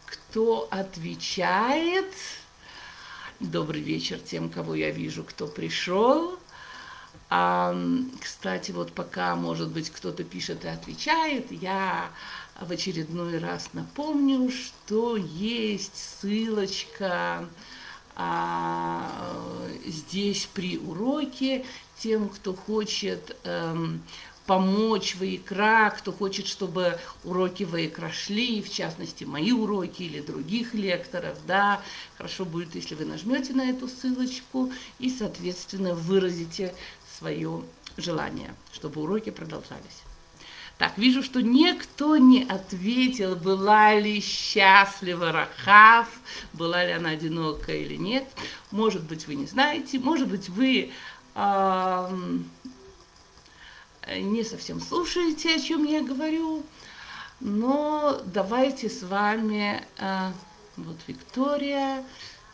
кто 0.05 0.67
отвечает. 0.71 2.13
Добрый 3.51 3.81
вечер 3.81 4.19
тем, 4.19 4.49
кого 4.49 4.73
я 4.73 4.89
вижу, 4.89 5.25
кто 5.25 5.47
пришел. 5.47 6.39
А, 7.29 7.75
кстати, 8.21 8.71
вот 8.71 8.93
пока, 8.93 9.35
может 9.35 9.69
быть, 9.69 9.89
кто-то 9.89 10.23
пишет 10.23 10.63
и 10.63 10.69
отвечает, 10.69 11.51
я 11.51 12.09
в 12.61 12.71
очередной 12.71 13.39
раз 13.39 13.71
напомню, 13.73 14.49
что 14.49 15.17
есть 15.17 16.21
ссылочка 16.21 17.45
а, 18.15 19.11
здесь 19.85 20.47
при 20.53 20.77
уроке 20.77 21.65
тем, 21.99 22.29
кто 22.29 22.53
хочет 22.53 23.35
эм, 23.43 24.01
помочь 24.45 25.15
Ваикра, 25.15 25.93
кто 25.97 26.11
хочет, 26.11 26.47
чтобы 26.47 26.99
уроки 27.23 27.63
Ваикра 27.63 28.11
шли, 28.11 28.61
в 28.61 28.71
частности, 28.71 29.23
мои 29.23 29.51
уроки 29.51 30.03
или 30.03 30.21
других 30.21 30.73
лекторов, 30.73 31.37
да, 31.47 31.81
хорошо 32.17 32.45
будет, 32.45 32.75
если 32.75 32.95
вы 32.95 33.05
нажмете 33.05 33.53
на 33.53 33.69
эту 33.69 33.87
ссылочку 33.87 34.71
и, 34.99 35.09
соответственно, 35.09 35.93
выразите 35.93 36.73
свое 37.17 37.63
желание, 37.97 38.53
чтобы 38.71 39.01
уроки 39.01 39.29
продолжались. 39.29 40.03
Так, 40.77 40.97
вижу, 40.97 41.21
что 41.21 41.41
никто 41.41 42.17
не 42.17 42.43
ответил, 42.43 43.35
была 43.35 43.93
ли 43.97 44.19
счастлива 44.19 45.31
Рахав, 45.31 46.09
была 46.51 46.83
ли 46.83 46.91
она 46.91 47.11
одинокая 47.11 47.77
или 47.77 47.95
нет. 47.95 48.27
Может 48.71 49.03
быть, 49.03 49.27
вы 49.27 49.35
не 49.35 49.45
знаете, 49.45 49.99
может 49.99 50.27
быть, 50.27 50.49
вы 50.49 50.91
не 54.07 54.43
совсем 54.43 54.81
слушаете, 54.81 55.55
о 55.55 55.59
чем 55.59 55.83
я 55.83 56.01
говорю. 56.01 56.63
Но 57.39 58.21
давайте 58.25 58.89
с 58.89 59.03
вами, 59.03 59.85
э, 59.97 60.31
вот 60.77 60.97
Виктория, 61.07 62.03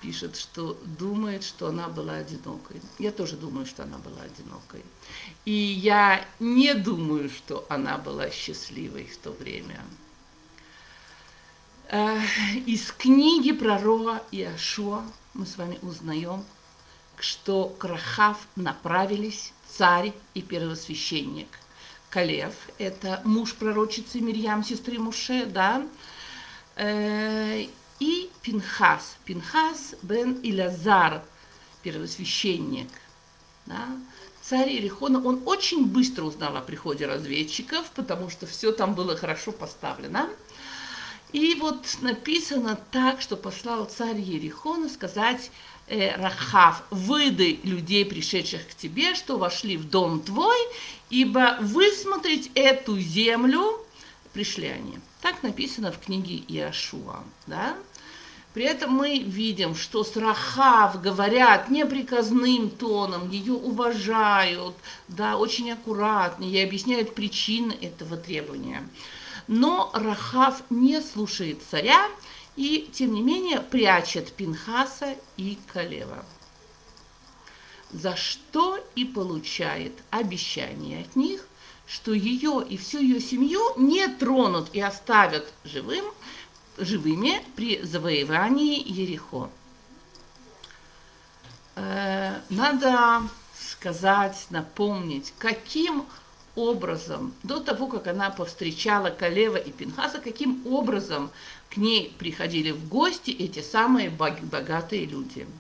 пишет, 0.02 0.38
что 0.38 0.78
думает, 0.86 1.44
что 1.44 1.68
она 1.68 1.88
была 1.88 2.14
одинокой. 2.14 2.82
Я 2.98 3.12
тоже 3.12 3.36
думаю, 3.36 3.66
что 3.66 3.84
она 3.84 3.98
была 3.98 4.22
одинокой. 4.22 4.84
И 5.46 5.52
я 5.52 6.26
не 6.40 6.74
думаю, 6.74 7.30
что 7.30 7.66
она 7.70 7.98
была 7.98 8.30
счастливой 8.30 9.06
в 9.06 9.18
то 9.18 9.32
время. 9.32 9.80
Э, 11.92 12.20
из 12.66 12.92
книги 12.92 13.52
пророка 13.52 14.24
Иошуа 14.32 15.04
мы 15.34 15.46
с 15.46 15.58
вами 15.58 15.78
узнаем, 15.82 16.44
что 17.18 17.68
к 17.68 17.84
Рахав 17.84 18.38
направились 18.56 19.54
царь 19.80 20.12
и 20.34 20.42
первосвященник. 20.42 21.48
Калев– 22.10 22.54
это 22.80 23.22
муж 23.24 23.56
пророчицы 23.56 24.20
Мирьям, 24.20 24.62
сестры 24.62 25.00
Муше, 25.00 25.46
да, 25.46 25.88
э, 26.76 27.68
и 28.02 28.30
Пинхас. 28.42 29.16
Пинхас 29.24 29.96
бен 30.02 30.34
Илязар, 30.44 31.24
первосвященник. 31.82 32.90
Да? 33.68 33.88
Царь 34.42 34.68
Иерихона, 34.68 35.26
он 35.26 35.44
очень 35.46 35.86
быстро 35.86 36.26
узнал 36.26 36.58
о 36.58 36.62
приходе 36.62 37.06
разведчиков, 37.06 37.90
потому 37.92 38.30
что 38.30 38.48
все 38.48 38.74
там 38.74 38.96
было 38.96 39.16
хорошо 39.16 39.54
поставлено. 39.54 40.28
И 41.32 41.56
вот 41.56 41.86
написано 42.02 42.80
так, 42.92 43.22
что 43.22 43.38
послал 43.38 43.86
царь 43.86 44.20
Ерихона 44.20 44.90
сказать 44.90 45.52
э, 45.88 46.16
Рахав, 46.16 46.84
выдай 46.90 47.60
людей, 47.64 48.04
пришедших 48.04 48.68
к 48.68 48.76
тебе, 48.76 49.14
что 49.14 49.38
вошли 49.38 49.78
в 49.78 49.88
дом 49.88 50.22
твой, 50.22 50.58
ибо 51.12 51.58
высмотреть 51.62 52.50
эту 52.56 53.00
землю 53.00 53.80
пришли 54.34 54.68
они. 54.68 54.98
Так 55.22 55.44
написано 55.44 55.92
в 55.92 56.00
книге 56.00 56.38
Иошуа. 56.48 57.24
Да? 57.46 57.76
При 58.54 58.64
этом 58.64 58.92
мы 58.92 59.20
видим, 59.20 59.76
что 59.76 60.04
с 60.04 60.16
Рахав 60.18 61.00
говорят 61.00 61.70
неприказным 61.70 62.72
тоном, 62.72 63.30
ее 63.30 63.54
уважают, 63.54 64.76
да, 65.08 65.38
очень 65.38 65.72
аккуратно, 65.72 66.44
и 66.44 66.58
объясняют 66.60 67.14
причины 67.14 67.74
этого 67.80 68.18
требования. 68.18 68.84
Но 69.50 69.90
Рахав 69.94 70.62
не 70.70 71.02
слушает 71.02 71.60
царя 71.70 72.08
и, 72.56 72.88
тем 72.94 73.14
не 73.14 73.22
менее, 73.22 73.60
прячет 73.60 74.32
Пинхаса 74.32 75.16
и 75.38 75.58
Калева. 75.74 76.24
За 77.92 78.16
что 78.16 78.78
и 78.96 79.04
получает 79.04 79.94
обещание 80.12 81.02
от 81.02 81.16
них, 81.16 81.46
что 81.88 82.14
ее 82.14 82.64
и 82.70 82.78
всю 82.78 83.00
ее 83.00 83.20
семью 83.20 83.60
не 83.76 84.08
тронут 84.08 84.70
и 84.74 84.80
оставят 84.80 85.52
живым– 85.64 86.06
живыми 86.80 87.44
при 87.56 87.82
завоевании 87.84 88.82
Ерехо. 88.88 89.50
Э, 91.76 92.40
надо 92.50 93.24
сказать, 93.58 94.48
напомнить, 94.50 95.34
каким 95.38 96.06
образом, 96.60 97.34
до 97.44 97.60
того, 97.60 97.88
как 97.88 98.08
она 98.08 98.30
повстречала 98.30 99.10
Калева 99.10 99.58
и 99.58 99.72
Пинхаса, 99.72 100.20
каким 100.20 100.66
образом 100.68 101.32
к 101.70 101.78
ней 101.78 102.14
приходили 102.18 102.72
в 102.72 102.88
гости 102.88 103.32
эти 103.32 103.62
самые 103.62 104.10
богатые 104.10 105.06
люди– 105.06 105.48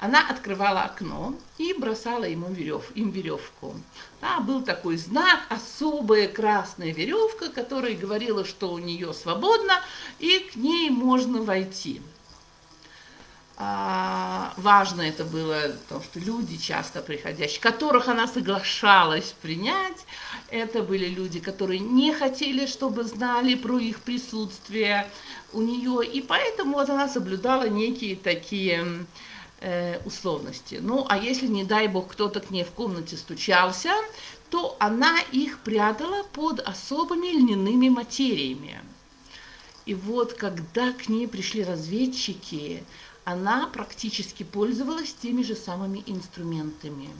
она 0.00 0.28
открывала 0.28 0.82
окно 0.82 1.34
и 1.58 1.72
бросала 1.72 2.22
ему 2.22 2.52
верев, 2.52 2.92
им 2.94 3.10
веревку. 3.10 3.74
Да, 4.20 4.38
был 4.38 4.62
такой 4.62 4.96
знак, 4.96 5.40
особая 5.48 6.28
красная 6.28 6.92
веревка, 6.94 7.48
которая 7.48 7.96
говорила, 7.96 8.44
что 8.44 8.72
у 8.72 8.78
нее 8.78 9.12
свободно, 9.12 9.80
и 10.20 10.38
к 10.52 10.54
ней 10.54 10.88
можно 10.90 11.42
войти. 11.42 12.00
А, 13.60 14.54
важно 14.56 15.02
это 15.02 15.24
было, 15.24 15.74
потому 15.88 16.04
что 16.04 16.20
люди, 16.20 16.56
часто 16.58 17.02
приходящие, 17.02 17.60
которых 17.60 18.06
она 18.06 18.28
соглашалась 18.28 19.34
принять, 19.42 20.06
это 20.48 20.84
были 20.84 21.06
люди, 21.06 21.40
которые 21.40 21.80
не 21.80 22.12
хотели, 22.12 22.66
чтобы 22.66 23.02
знали 23.02 23.56
про 23.56 23.80
их 23.80 24.00
присутствие 24.02 25.10
у 25.52 25.60
нее, 25.60 26.06
и 26.06 26.22
поэтому 26.22 26.74
вот 26.74 26.88
она 26.88 27.08
соблюдала 27.08 27.68
некие 27.68 28.14
такие 28.14 29.04
э, 29.60 29.98
условности. 30.04 30.78
Ну, 30.80 31.04
а 31.08 31.18
если, 31.18 31.48
не 31.48 31.64
дай 31.64 31.88
бог, 31.88 32.12
кто-то 32.12 32.38
к 32.38 32.50
ней 32.50 32.62
в 32.62 32.70
комнате 32.70 33.16
стучался, 33.16 33.90
то 34.50 34.76
она 34.78 35.18
их 35.32 35.58
прятала 35.64 36.22
под 36.22 36.60
особыми 36.60 37.26
льняными 37.26 37.88
материями. 37.88 38.80
И 39.84 39.94
вот, 39.94 40.34
когда 40.34 40.92
к 40.92 41.08
ней 41.08 41.26
пришли 41.26 41.64
разведчики, 41.64 42.84
она 43.28 43.66
практически 43.66 44.42
пользовалась 44.42 45.12
теми 45.12 45.42
же 45.42 45.54
самыми 45.54 46.02
инструментами. 46.06 47.10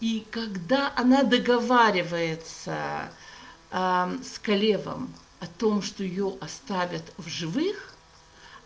И 0.00 0.26
когда 0.32 0.92
она 0.96 1.22
договаривается 1.22 3.12
э, 3.70 4.18
с 4.24 4.40
Калевом 4.40 5.14
о 5.38 5.46
том, 5.46 5.82
что 5.82 6.02
ее 6.02 6.36
оставят 6.40 7.04
в 7.18 7.28
живых, 7.28 7.94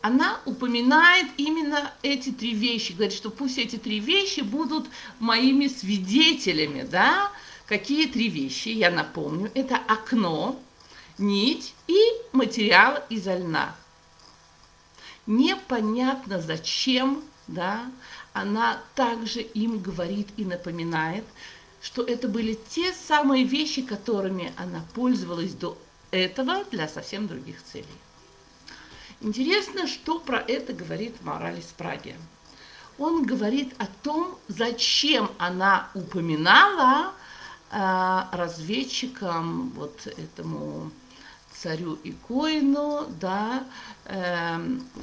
она 0.01 0.41
упоминает 0.47 1.27
именно 1.37 1.93
эти 2.01 2.33
три 2.33 2.55
вещи, 2.55 2.93
говорит, 2.93 3.13
что 3.13 3.29
пусть 3.29 3.59
эти 3.59 3.77
три 3.77 4.01
вещи 4.01 4.41
будут 4.41 4.89
моими 5.19 5.69
свидетелями, 5.69 6.89
да, 6.91 7.31
какие 7.67 8.07
три 8.07 8.29
вещи, 8.29 8.71
я 8.71 8.91
напомню, 8.91 9.51
это 9.55 9.77
окно, 9.77 10.59
нить 11.19 11.75
и 11.87 12.01
материал 12.33 13.05
изо 13.11 13.37
льна. 13.37 13.77
Непонятно 15.31 16.41
зачем, 16.41 17.23
да, 17.47 17.89
она 18.33 18.81
также 18.97 19.41
им 19.41 19.79
говорит 19.79 20.27
и 20.37 20.45
напоминает, 20.45 21.25
что 21.81 22.03
это 22.03 22.27
были 22.27 22.59
те 22.69 22.93
самые 22.93 23.45
вещи, 23.45 23.83
которыми 23.83 24.53
она 24.57 24.85
пользовалась 24.93 25.53
до 25.53 25.79
этого 26.11 26.65
для 26.73 26.89
совсем 26.89 27.29
других 27.29 27.63
целей. 27.63 27.87
Интересно, 29.21 29.87
что 29.87 30.19
про 30.19 30.39
это 30.41 30.73
говорит 30.73 31.23
Моралес 31.23 31.73
Праге. 31.79 32.17
Он 32.99 33.25
говорит 33.25 33.73
о 33.79 33.87
том, 34.03 34.37
зачем 34.49 35.31
она 35.39 35.91
упоминала 35.95 37.13
э, 37.71 38.23
разведчикам, 38.33 39.71
вот 39.77 40.09
этому 40.09 40.91
царю 41.61 41.99
и 42.03 42.13
Коину, 42.27 43.07
да, 43.21 43.65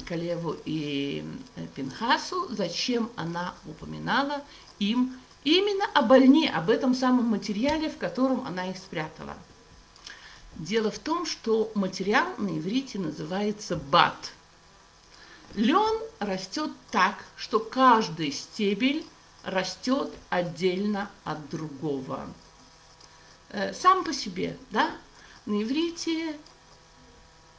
Калеву 0.06 0.56
и 0.66 1.24
э, 1.56 1.66
Пинхасу, 1.74 2.54
зачем 2.54 3.10
она 3.16 3.54
упоминала 3.64 4.42
им 4.78 5.18
именно 5.44 5.86
об 5.94 6.12
льне, 6.12 6.50
об 6.50 6.68
этом 6.68 6.94
самом 6.94 7.26
материале, 7.26 7.88
в 7.88 7.96
котором 7.96 8.46
она 8.46 8.68
их 8.70 8.76
спрятала. 8.76 9.34
Дело 10.56 10.90
в 10.90 10.98
том, 10.98 11.24
что 11.24 11.72
материал 11.74 12.26
на 12.36 12.58
иврите 12.58 12.98
называется 12.98 13.76
бат. 13.76 14.32
Лен 15.54 16.02
растет 16.18 16.70
так, 16.90 17.24
что 17.36 17.60
каждый 17.60 18.32
стебель 18.32 19.06
растет 19.42 20.12
отдельно 20.28 21.10
от 21.24 21.48
другого. 21.48 22.26
Э, 23.50 23.72
сам 23.72 24.04
по 24.04 24.12
себе, 24.12 24.58
да? 24.70 24.90
На 25.46 25.62
иврите 25.62 26.38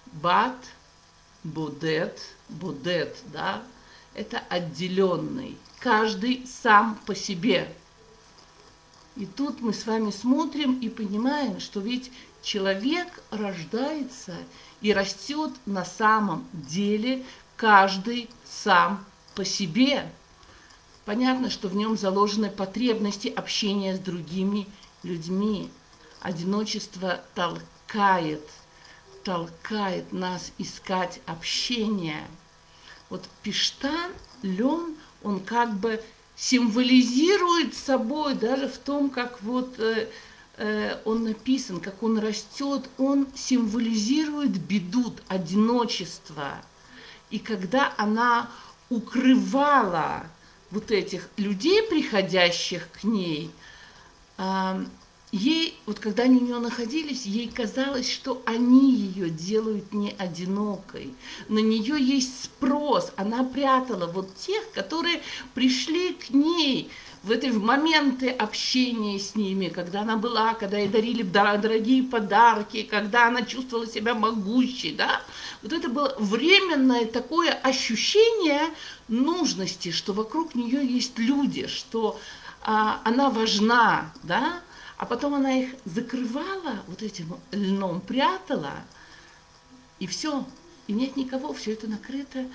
бат, 0.06 0.56
будет, 1.44 2.20
будет, 2.50 3.18
да? 3.28 3.64
Это 4.14 4.40
отделенный. 4.50 5.58
Каждый 5.80 6.46
сам 6.46 7.00
по 7.06 7.16
себе. 7.16 7.74
И 9.16 9.26
тут 9.26 9.62
мы 9.62 9.74
с 9.74 9.86
вами 9.86 10.12
смотрим 10.12 10.80
и 10.80 10.90
понимаем, 10.90 11.60
что 11.60 11.80
ведь 11.80 12.12
человек 12.42 13.22
рождается 13.32 14.36
и 14.82 14.94
растет 14.94 15.52
на 15.66 15.86
самом 15.86 16.48
деле 16.54 17.26
каждый 17.56 18.30
сам 18.46 19.06
по 19.36 19.44
себе, 19.44 20.10
понятно, 21.06 21.50
что 21.50 21.68
в 21.68 21.76
нем 21.76 21.98
заложены 21.98 22.50
потребности 22.50 23.28
общения 23.28 23.96
с 23.96 24.00
другими 24.00 24.68
людьми. 25.04 25.70
Одиночество 26.22 27.22
толкает, 27.36 28.44
толкает 29.30 30.12
нас 30.12 30.52
искать 30.58 31.22
общение. 31.28 32.26
Вот 33.12 33.30
Пиштан, 33.44 34.12
лен, 34.42 34.96
он 35.22 35.40
как 35.40 35.76
бы 35.76 36.04
символизирует 36.36 37.76
собой 37.76 38.34
даже 38.34 38.68
в 38.68 38.80
том, 38.80 39.12
как 39.12 39.44
вот 39.44 39.80
э, 39.80 40.10
э, 40.58 40.98
он 41.06 41.26
написан, 41.26 41.80
как 41.80 42.02
он 42.02 42.18
растет, 42.18 42.90
он 42.98 43.28
символизирует 43.36 44.60
беду, 44.60 45.14
одиночество. 45.28 46.54
И 47.30 47.38
когда 47.38 47.94
она 47.98 48.50
укрывала 48.90 50.24
вот 50.72 50.90
этих 50.90 51.30
людей, 51.38 51.84
приходящих 51.84 52.90
к 52.94 53.04
ней, 53.04 53.52
э, 54.40 54.86
ей, 55.32 55.78
вот 55.86 56.00
когда 56.00 56.24
они 56.24 56.38
у 56.38 56.44
нее 56.44 56.60
находились, 56.60 57.26
ей 57.26 57.48
казалось, 57.48 58.12
что 58.12 58.42
они 58.46 58.94
ее 58.94 59.30
делают 59.30 59.94
не 59.94 60.16
одинокой. 60.18 61.14
На 61.48 61.60
нее 61.60 61.96
есть 62.00 62.46
спрос, 62.46 63.12
она 63.16 63.44
прятала 63.44 64.08
вот 64.08 64.36
тех, 64.36 64.72
которые 64.72 65.22
пришли 65.54 66.14
к 66.14 66.30
ней– 66.32 66.90
в 67.24 67.32
эти 67.32 67.48
моменты 67.48 68.30
общения 68.30 69.20
с 69.20 69.36
ними, 69.36 69.68
когда 69.68 70.02
она 70.02 70.16
была, 70.16 70.54
когда 70.54 70.78
ей 70.78 70.88
дарили 70.88 71.24
дорогие 71.24 72.04
подарки, 72.04 72.84
когда 72.84 73.28
она 73.28 73.42
чувствовала 73.42 73.88
себя 73.88 74.16
могущей, 74.16 74.94
да, 74.94 75.22
вот 75.62 75.74
это 75.74 75.90
было 75.90 76.16
временное 76.18 77.06
такое 77.06 77.52
ощущение 77.52 78.62
нужности, 79.10 79.92
что 79.92 80.14
вокруг 80.14 80.56
нее 80.56 80.86
есть 80.86 81.20
люди, 81.20 81.68
что 81.68 82.20
а, 82.62 83.02
она 83.04 83.30
важна, 83.30 84.14
да, 84.24 84.62
а 85.00 85.06
потом 85.06 85.34
она 85.34 85.58
их 85.58 85.74
закрывала 85.86 86.84
вот 86.88 87.02
этим 87.02 87.36
льном, 87.52 88.02
прятала, 88.02 88.74
и 89.98 90.06
все, 90.06 90.46
и 90.88 90.94
нет 90.94 91.16
никого, 91.16 91.54
все 91.54 91.74
это 91.74 91.88
накрыто 91.88 92.46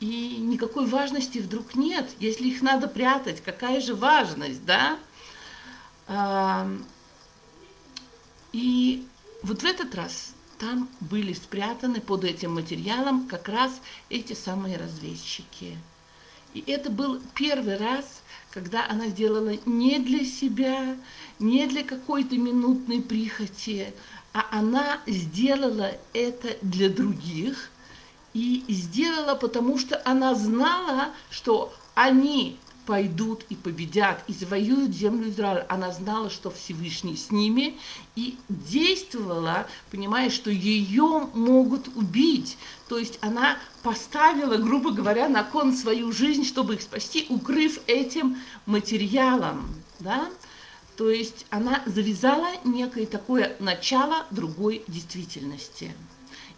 и 0.00 0.38
никакой 0.38 0.86
важности 0.86 1.38
вдруг 1.38 1.74
нет, 1.74 2.10
если 2.18 2.48
их 2.48 2.62
надо 2.62 2.88
прятать, 2.88 3.42
какая 3.42 3.80
же 3.82 3.94
важность, 3.94 4.64
да? 4.64 4.98
И 8.52 9.06
вот 9.42 9.62
в 9.62 9.64
этот 9.64 9.94
раз 9.94 10.32
там 10.58 10.88
были 11.00 11.34
спрятаны 11.34 12.00
под 12.00 12.24
этим 12.24 12.54
материалом 12.54 13.28
как 13.28 13.48
раз 13.48 13.80
эти 14.08 14.32
самые 14.32 14.78
разведчики. 14.78 15.76
И 16.54 16.64
это 16.66 16.90
был 16.90 17.20
первый 17.34 17.76
раз, 17.76 18.22
когда 18.50 18.86
она 18.88 19.08
сделала 19.08 19.54
не 19.66 19.98
для 19.98 20.24
себя, 20.24 20.96
не 21.38 21.66
для 21.66 21.84
какой-то 21.84 22.36
минутной 22.36 23.00
прихоти, 23.00 23.92
а 24.32 24.46
она 24.50 25.00
сделала 25.06 25.92
это 26.12 26.56
для 26.62 26.88
других– 26.88 27.70
и 28.32 28.64
сделала, 28.68 29.34
потому 29.34 29.78
что 29.78 30.00
она 30.04 30.34
знала, 30.34 31.10
что 31.30 31.72
они 31.94 32.58
пойдут 32.90 33.44
и 33.50 33.54
победят, 33.54 34.24
и 34.26 34.32
завоюют 34.32 34.92
землю 34.92 35.28
Израиля. 35.28 35.64
Она 35.68 35.92
знала, 35.92 36.28
что 36.28 36.50
Всевышний 36.50 37.14
с 37.14 37.30
ними, 37.30 37.78
и 38.16 38.36
действовала, 38.48 39.68
понимая, 39.92 40.28
что 40.28 40.50
ее 40.50 41.28
могут 41.32 41.86
убить. 41.94 42.58
То 42.88 42.98
есть 42.98 43.20
она 43.20 43.58
поставила, 43.84 44.56
грубо 44.56 44.90
говоря, 44.90 45.28
на 45.28 45.44
кон 45.44 45.72
свою 45.72 46.10
жизнь, 46.10 46.44
чтобы 46.44 46.74
их 46.74 46.82
спасти, 46.82 47.26
укрыв 47.28 47.78
этим 47.86 48.38
материалом. 48.66 49.72
Да? 50.00 50.28
То 50.96 51.10
есть 51.10 51.46
она 51.50 51.84
завязала 51.86 52.48
некое 52.64 53.06
такое 53.06 53.54
начало 53.60 54.26
другой 54.32 54.82
действительности. 54.88 55.94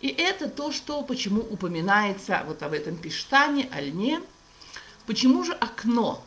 И 0.01 0.09
это 0.09 0.49
то, 0.49 0.73
что, 0.73 1.03
почему 1.03 1.43
упоминается 1.43 2.43
вот 2.47 2.63
об 2.63 2.73
этом 2.73 2.97
пиштане, 2.97 3.69
о 3.71 3.83
льне. 3.83 4.23
Почему 5.07 5.45
же 5.45 5.53
окно? 5.53 6.23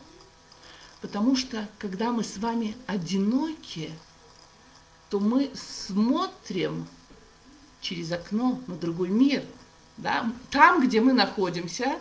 Потому 1.00 1.36
что, 1.36 1.68
когда 1.78 2.10
мы 2.12 2.24
с 2.24 2.36
вами 2.38 2.76
одиноки, 2.86 3.90
то 5.10 5.20
мы 5.20 5.50
смотрим 5.54 6.86
через 7.80 8.12
окно 8.12 8.60
на 8.66 8.74
другой 8.74 9.08
мир. 9.08 9.44
Да? 9.96 10.32
Там, 10.50 10.86
где 10.86 11.00
мы 11.00 11.12
находимся, 11.12 11.98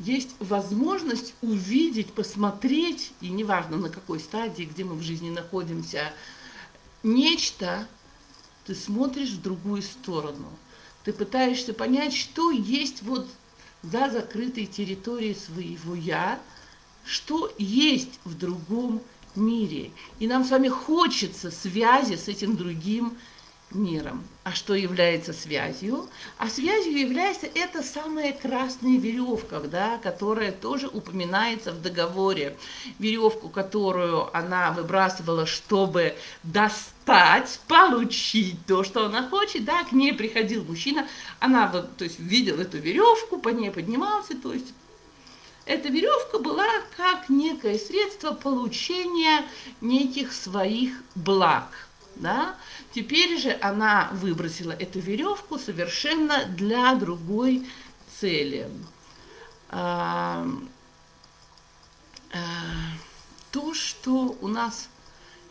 есть 0.00 0.30
возможность 0.40 1.34
увидеть, 1.40 2.12
посмотреть, 2.12 3.12
и 3.20 3.28
неважно 3.28 3.76
на 3.76 3.88
какой 3.88 4.18
стадии, 4.20 4.64
где 4.64 4.84
мы 4.84 4.94
в 4.96 5.02
жизни 5.02 5.30
находимся, 5.30 6.12
нечто, 7.02 7.86
ты 8.66 8.74
смотришь 8.74 9.30
в 9.30 9.42
другую 9.42 9.82
сторону. 9.82 10.48
Ты 11.04 11.12
пытаешься 11.12 11.74
понять, 11.74 12.14
что 12.14 12.50
есть 12.50 13.02
вот 13.02 13.28
за 13.90 14.10
закрытой 14.10 14.66
территорией 14.66 15.34
своего 15.34 15.94
«я», 15.94 16.40
что 17.04 17.52
есть 17.58 18.18
в 18.24 18.36
другом 18.36 19.02
мире. 19.34 19.90
И 20.18 20.26
нам 20.26 20.44
с 20.44 20.50
вами 20.50 20.68
хочется 20.68 21.50
связи 21.50 22.16
с 22.16 22.28
этим 22.28 22.56
другим 22.56 23.16
миром. 23.70 24.24
А 24.44 24.52
что 24.52 24.74
является 24.74 25.32
связью? 25.32 26.06
А 26.36 26.50
связью 26.50 26.98
является 26.98 27.46
эта 27.46 27.82
самая 27.82 28.34
красная 28.34 28.98
веревка, 28.98 29.58
да, 29.58 29.96
которая 29.96 30.52
тоже 30.52 30.86
упоминается 30.86 31.72
в 31.72 31.80
договоре. 31.80 32.54
Веревку, 32.98 33.48
которую 33.48 34.28
она 34.36 34.70
выбрасывала, 34.72 35.46
чтобы 35.46 36.14
достать, 36.42 37.58
получить 37.68 38.58
то, 38.66 38.84
что 38.84 39.06
она 39.06 39.26
хочет, 39.30 39.64
да, 39.64 39.82
к 39.84 39.92
ней 39.92 40.12
приходил 40.12 40.62
мужчина, 40.64 41.08
она 41.40 41.66
вот, 41.66 41.96
то 41.96 42.04
есть 42.04 42.20
видел 42.20 42.60
эту 42.60 42.76
веревку, 42.76 43.38
по 43.38 43.48
ней 43.48 43.70
поднимался, 43.70 44.36
то 44.36 44.52
есть 44.52 44.74
эта 45.64 45.88
веревка 45.88 46.38
была 46.38 46.68
как 46.98 47.30
некое 47.30 47.78
средство 47.78 48.32
получения 48.32 49.46
неких 49.80 50.34
своих 50.34 51.02
благ. 51.14 51.88
Да? 52.16 52.56
Теперь 52.92 53.38
же 53.38 53.56
она 53.60 54.10
выбросила 54.12 54.72
эту 54.72 55.00
веревку 55.00 55.58
совершенно 55.58 56.44
для 56.46 56.94
другой 56.94 57.66
цели. 58.20 58.68
А, 59.68 60.46
а, 62.32 62.38
то, 63.50 63.74
что 63.74 64.36
у 64.40 64.48
нас 64.48 64.88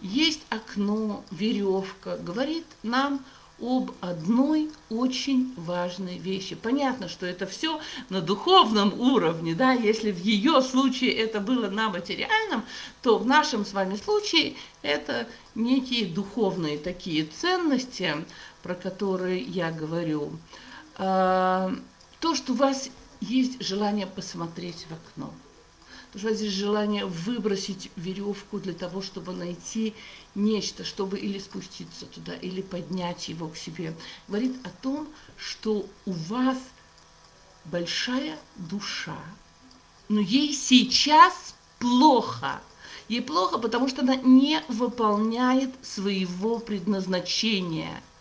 есть 0.01 0.41
окно, 0.49 1.23
веревка, 1.31 2.17
говорит 2.17 2.65
нам 2.83 3.23
об 3.63 3.91
одной 4.01 4.69
очень 4.89 5.53
важной 5.55 6.17
вещи. 6.17 6.53
Понятно, 6.53 7.07
что 7.07 7.25
это 7.25 7.47
все 7.47 7.79
на 8.09 8.19
духовном 8.19 8.99
уровне, 8.99 9.55
да, 9.55 9.71
если 9.71 10.11
в 10.11 10.19
ее 10.19 10.61
случае 10.61 11.13
это 11.13 11.39
было 11.39 11.69
на 11.69 11.89
материальном, 11.89 12.65
то 13.01 13.17
в 13.17 13.25
нашем 13.25 13.65
с 13.65 13.71
вами 13.71 13.95
случае 13.95 14.55
это 14.81 15.27
некие 15.55 16.07
духовные 16.07 16.77
такие 16.77 17.25
ценности, 17.25 18.13
про 18.61 18.75
которые 18.75 19.41
я 19.41 19.71
говорю. 19.71 20.31
А, 20.97 21.73
то, 22.19 22.35
что 22.35 22.51
у 22.51 22.55
вас 22.57 22.89
есть 23.21 23.63
желание 23.63 24.07
посмотреть 24.07 24.85
в 24.89 24.93
окно– 24.93 25.33
что 26.15 26.29
есть 26.29 26.43
желание 26.43 27.05
выбросить 27.05 27.91
веревку 27.95 28.59
для 28.59 28.73
того, 28.73 29.01
чтобы 29.01 29.33
найти 29.33 29.93
нечто, 30.35 30.83
чтобы 30.83 31.17
или 31.17 31.39
спуститься 31.39 32.05
туда, 32.05 32.33
или 32.35 32.61
поднять 32.61 33.29
его 33.29 33.47
к 33.47 33.57
себе. 33.57 33.95
Говорит 34.27 34.55
о 34.63 34.69
том, 34.81 35.07
что 35.37 35.87
у 36.05 36.11
вас 36.11 36.57
большая 37.65 38.37
душа, 38.55 39.17
но 40.09 40.19
ей 40.19 40.53
сейчас 40.53 41.55
плохо. 41.79 42.61
Ей 43.09 43.21
плохо, 43.21 43.57
потому 43.57 43.89
что 43.89 44.01
она 44.01 44.15
не 44.15 44.61
выполняет 44.69 45.73
своего 45.83 46.59
предназначения– 46.59 48.01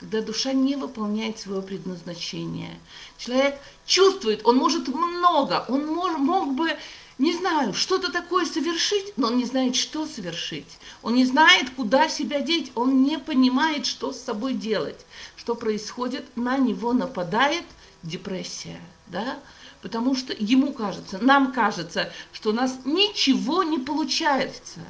когда 0.00 0.20
душа 0.20 0.52
не 0.52 0.76
выполняет 0.76 1.38
своего 1.38 1.62
предназначения. 1.62 2.78
Человек 3.16 3.60
чувствует, 3.84 4.46
он 4.46 4.56
может 4.56 4.88
много, 4.88 5.64
он 5.68 5.86
мож, 5.86 6.16
мог 6.18 6.54
бы 6.54 6.76
не 7.18 7.34
знаю, 7.36 7.74
что-то 7.74 8.12
такое 8.12 8.46
совершить, 8.46 9.12
но 9.16 9.26
он 9.26 9.38
не 9.38 9.44
знает, 9.44 9.74
что 9.74 10.06
совершить. 10.06 10.78
Он 11.02 11.14
не 11.14 11.24
знает, 11.24 11.70
куда 11.70 12.08
себя 12.08 12.40
деть, 12.40 12.70
он 12.76 13.02
не 13.02 13.18
понимает, 13.18 13.86
что 13.86 14.12
с 14.12 14.20
собой 14.20 14.54
делать. 14.54 15.04
Что 15.36 15.56
происходит, 15.56 16.24
на 16.36 16.58
него 16.58 16.92
нападает 16.92 17.64
депрессия, 18.04 18.80
да, 19.08 19.40
потому 19.82 20.14
что 20.14 20.32
ему 20.32 20.72
кажется, 20.72 21.18
нам 21.18 21.52
кажется, 21.52 22.12
что 22.32 22.50
у 22.50 22.52
нас 22.52 22.78
ничего 22.84 23.64
не 23.64 23.78
получается. 23.78 24.80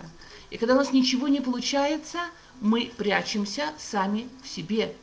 И 0.50 0.58
когда 0.58 0.74
у 0.74 0.78
нас 0.78 0.92
ничего 0.92 1.28
не 1.28 1.40
получается, 1.40 2.18
мы 2.60 2.92
прячемся 2.96 3.72
сами 3.78 4.28
в 4.42 4.48
себе. 4.48 4.94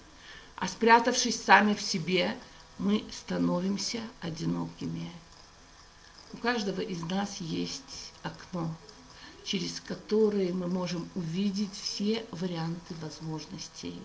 А 0.58 0.68
спрятавшись 0.68 1.42
сами 1.42 1.74
в 1.74 1.82
себе, 1.82 2.36
мы 2.78 3.04
становимся 3.12 4.02
одинокими 4.22 5.10
у 6.36 6.38
каждого 6.38 6.82
из 6.82 7.02
нас 7.04 7.38
есть 7.40 8.12
окно, 8.22 8.70
через 9.46 9.80
которое 9.80 10.52
мы 10.52 10.68
можем 10.68 11.10
увидеть 11.16 11.72
все 11.74 12.26
варианты 12.32 12.94
возможностей. 13.02 13.96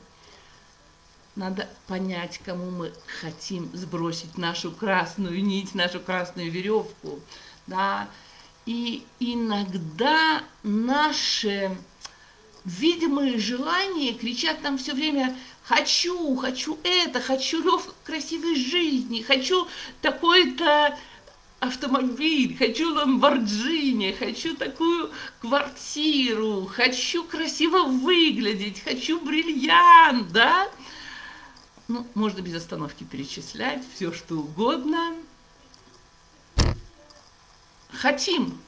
Надо 1.35 1.69
понять, 1.88 2.40
кому 2.45 2.71
мы 2.71 2.93
хотим 3.21 3.69
сбросить 3.75 4.38
нашу 4.38 4.71
красную 4.71 5.43
нить, 5.43 5.75
нашу 5.75 5.99
красную 5.99 6.53
веревку. 6.53 7.19
Да? 7.66 8.09
И 8.64 9.05
иногда 9.19 10.45
наши 10.62 11.77
видимые 12.64 13.38
желания 13.38 14.14
кричат 14.14 14.62
нам 14.62 14.79
все 14.79 14.95
время 14.95 15.37
«хочу, 15.64 16.37
хочу 16.37 16.79
это, 16.85 17.21
хочу 17.21 17.83
красивой 18.05 18.55
жизни, 18.55 19.23
хочу 19.23 19.66
такой-то 20.01 20.97
автомобиль, 21.61 22.57
хочу 22.57 22.94
ламборджини, 22.94 24.12
хочу 24.18 24.57
такую 24.57 25.11
квартиру, 25.40 26.66
хочу 26.66 27.23
красиво 27.25 27.85
выглядеть, 27.85 28.83
хочу 28.83 29.20
бриллиант, 29.20 30.33
да? 30.33 30.68
Ну, 31.88 32.07
можно 32.14 32.40
без 32.40 32.57
остановки 32.57 33.05
перечислять 33.05 33.83
все, 33.94 34.12
что 34.12 34.37
угодно. 34.37 35.14
Хотим. 37.92 38.59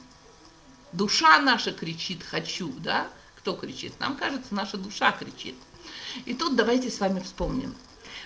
Душа 0.92 1.40
наша 1.40 1.72
кричит 1.72 2.22
«хочу», 2.22 2.68
да? 2.81 3.09
Кто 3.37 3.55
кричит? 3.55 3.98
Нам 3.98 4.16
кажется, 4.16 4.55
наша 4.55 4.76
душа 4.76 5.11
кричит. 5.12 5.55
И 6.26 6.35
тут 6.35 6.55
давайте 6.55 6.90
с 6.90 7.00
вами 7.00 7.20
вспомним, 7.20 7.74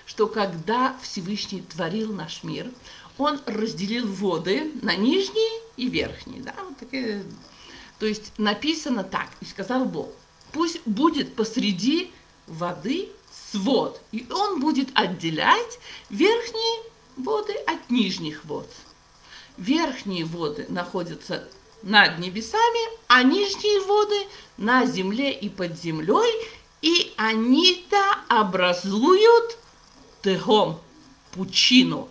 что 0.04 0.26
когда 0.26 0.96
Всевышний 1.00 1.62
творил 1.62 2.12
наш 2.12 2.42
мир, 2.42 2.68
он 3.18 3.40
разделил 3.46 4.06
воды 4.06 4.72
на 4.82 4.94
нижние 4.96 5.60
и 5.76 5.88
верхние. 5.88 6.42
Да? 6.42 6.54
Вот 6.68 6.78
такие. 6.78 7.22
То 7.98 8.06
есть 8.06 8.32
написано 8.38 9.04
так, 9.04 9.28
и 9.40 9.44
сказал 9.44 9.84
Бог, 9.84 10.10
пусть 10.52 10.80
будет 10.86 11.34
посреди 11.34 12.12
воды 12.46 13.08
свод, 13.50 14.00
и 14.12 14.26
он 14.30 14.60
будет 14.60 14.88
отделять 14.94 15.78
верхние 16.10 16.82
воды 17.16 17.54
от 17.66 17.90
нижних 17.90 18.44
вод. 18.44 18.68
Верхние 19.56 20.24
воды 20.24 20.66
находятся 20.68 21.48
над 21.82 22.18
небесами, 22.18 22.98
а 23.08 23.22
нижние 23.22 23.80
воды 23.80 24.26
на 24.58 24.84
земле 24.84 25.32
и 25.32 25.48
под 25.48 25.78
землей, 25.80 26.32
и 26.82 27.12
они-то 27.16 28.02
образуют 28.28 29.56
тегом, 30.22 30.80
пучину. 31.32 32.08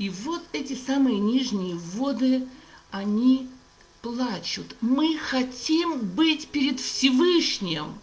И 0.00 0.08
вот 0.08 0.42
эти 0.54 0.74
самые 0.74 1.18
нижние 1.18 1.76
воды, 1.76 2.48
они 2.90 3.50
плачут. 4.00 4.74
Мы 4.80 5.18
хотим 5.18 6.00
быть 6.00 6.48
перед 6.48 6.80
Всевышним. 6.80 7.98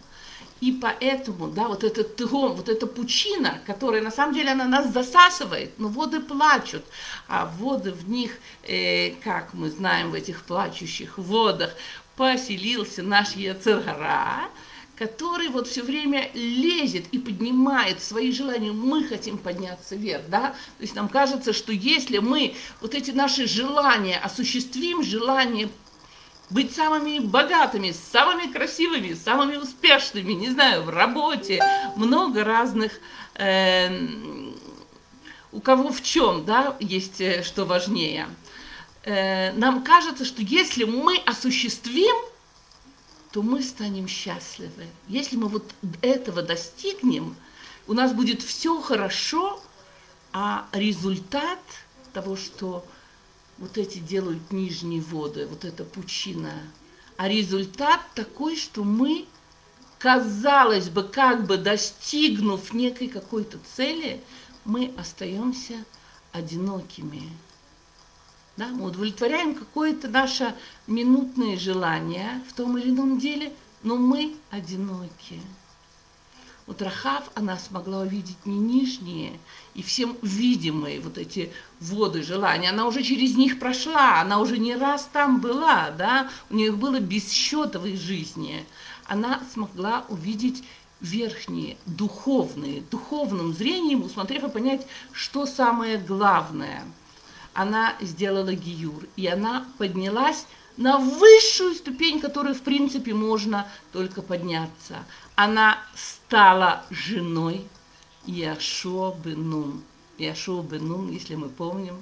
И 0.60 0.70
поэтому, 0.70 1.48
да, 1.48 1.66
вот 1.66 1.82
этот 1.82 2.14
тыгом, 2.14 2.52
вот 2.52 2.68
эта 2.68 2.86
пучина, 2.86 3.60
которая 3.66 4.00
на 4.00 4.12
самом 4.12 4.32
деле 4.32 4.52
она 4.52 4.66
нас 4.66 4.92
засасывает, 4.92 5.76
но 5.80 5.88
воды 5.88 6.20
плачут, 6.20 6.84
а 7.26 7.52
воды 7.58 7.90
в 7.90 8.08
них, 8.08 8.38
э, 8.62 9.10
как 9.24 9.52
мы 9.52 9.68
знаем 9.68 10.12
в 10.12 10.14
этих 10.14 10.44
плачущих 10.44 11.18
водах, 11.18 11.74
поселился 12.14 13.02
наш 13.02 13.32
Яцергара, 13.32 14.48
который 14.98 15.48
вот 15.48 15.68
все 15.68 15.82
время 15.82 16.28
лезет 16.34 17.06
и 17.12 17.18
поднимает 17.18 18.02
свои 18.02 18.32
желания. 18.32 18.72
Мы 18.72 19.04
хотим 19.04 19.38
подняться 19.38 19.94
вверх, 19.94 20.24
да? 20.28 20.50
То 20.50 20.82
есть 20.82 20.96
нам 20.96 21.08
кажется, 21.08 21.52
что 21.52 21.72
если 21.72 22.18
мы 22.18 22.56
вот 22.80 22.94
эти 22.94 23.12
наши 23.12 23.46
желания 23.46 24.18
осуществим, 24.18 25.04
желание 25.04 25.68
быть 26.50 26.74
самыми 26.74 27.20
богатыми, 27.20 27.92
самыми 27.92 28.50
красивыми, 28.50 29.14
самыми 29.14 29.56
успешными, 29.56 30.32
не 30.32 30.50
знаю, 30.50 30.82
в 30.82 30.90
работе, 30.90 31.62
много 31.94 32.42
разных, 32.42 32.92
э, 33.34 33.90
у 35.52 35.60
кого 35.60 35.92
в 35.92 36.02
чем, 36.02 36.44
да, 36.44 36.76
есть 36.80 37.20
э, 37.20 37.44
что 37.44 37.66
важнее. 37.66 38.26
Э, 39.04 39.52
нам 39.52 39.84
кажется, 39.84 40.24
что 40.24 40.42
если 40.42 40.84
мы 40.84 41.18
осуществим 41.18 42.16
то 43.38 43.42
мы 43.42 43.62
станем 43.62 44.08
счастливы. 44.08 44.88
Если 45.06 45.36
мы 45.36 45.46
вот 45.46 45.72
этого 46.02 46.42
достигнем, 46.42 47.36
у 47.86 47.92
нас 47.92 48.12
будет 48.12 48.42
все 48.42 48.80
хорошо, 48.80 49.62
а 50.32 50.66
результат 50.72 51.60
того, 52.12 52.34
что 52.34 52.84
вот 53.58 53.78
эти 53.78 53.98
делают 53.98 54.50
нижние 54.50 55.00
воды, 55.00 55.46
вот 55.46 55.64
эта 55.64 55.84
пучина, 55.84 56.50
а 57.16 57.28
результат 57.28 58.00
такой, 58.16 58.56
что 58.56 58.82
мы, 58.82 59.24
казалось 60.00 60.88
бы, 60.88 61.04
как 61.04 61.46
бы 61.46 61.58
достигнув 61.58 62.72
некой 62.72 63.06
какой-то 63.06 63.60
цели, 63.76 64.20
мы 64.64 64.92
остаемся 64.98 65.84
одинокими. 66.32 67.22
Да? 68.58 68.66
Мы 68.66 68.86
удовлетворяем 68.86 69.54
какое-то 69.54 70.08
наше 70.08 70.52
минутное 70.88 71.56
желание 71.56 72.42
в 72.48 72.52
том 72.54 72.76
или 72.76 72.90
ином 72.90 73.20
деле, 73.20 73.52
но 73.84 73.94
мы 73.96 74.34
одиноки. 74.50 75.40
Вот 76.66 76.82
Рахав, 76.82 77.30
она 77.36 77.56
смогла 77.56 78.00
увидеть 78.00 78.44
не 78.44 78.58
нижние 78.58 79.38
и 79.74 79.82
всем 79.84 80.16
видимые 80.22 80.98
вот 80.98 81.18
эти 81.18 81.52
воды 81.78 82.24
желания. 82.24 82.70
Она 82.70 82.86
уже 82.88 83.04
через 83.04 83.36
них 83.36 83.60
прошла, 83.60 84.20
она 84.20 84.40
уже 84.40 84.58
не 84.58 84.74
раз 84.74 85.08
там 85.12 85.40
была, 85.40 85.92
да, 85.92 86.28
у 86.50 86.56
нее 86.56 86.72
было 86.72 86.98
без 86.98 87.30
счета 87.30 87.78
в 87.78 87.86
их 87.86 88.00
жизни. 88.00 88.66
Она 89.06 89.40
смогла 89.52 90.04
увидеть 90.08 90.64
верхние, 91.00 91.76
духовные, 91.86 92.82
духовным 92.90 93.54
зрением, 93.54 94.02
усмотрев 94.02 94.42
и 94.42 94.48
понять, 94.48 94.84
что 95.12 95.46
самое 95.46 95.96
главное– 95.96 96.82
она 97.58 97.96
сделала 98.00 98.54
гиюр, 98.54 99.08
и 99.16 99.26
она 99.26 99.66
поднялась 99.78 100.46
на 100.76 100.98
высшую 100.98 101.74
ступень, 101.74 102.20
которую, 102.20 102.54
в 102.54 102.60
принципе, 102.60 103.14
можно 103.14 103.66
только 103.92 104.22
подняться. 104.22 104.98
Она 105.34 105.76
стала 105.96 106.84
женой 106.88 107.64
Яшуа 108.26 109.12
Бенун. 109.24 109.82
Яшуа 110.18 110.62
Бенун, 110.62 111.10
если 111.10 111.34
мы 111.34 111.48
помним, 111.48 111.96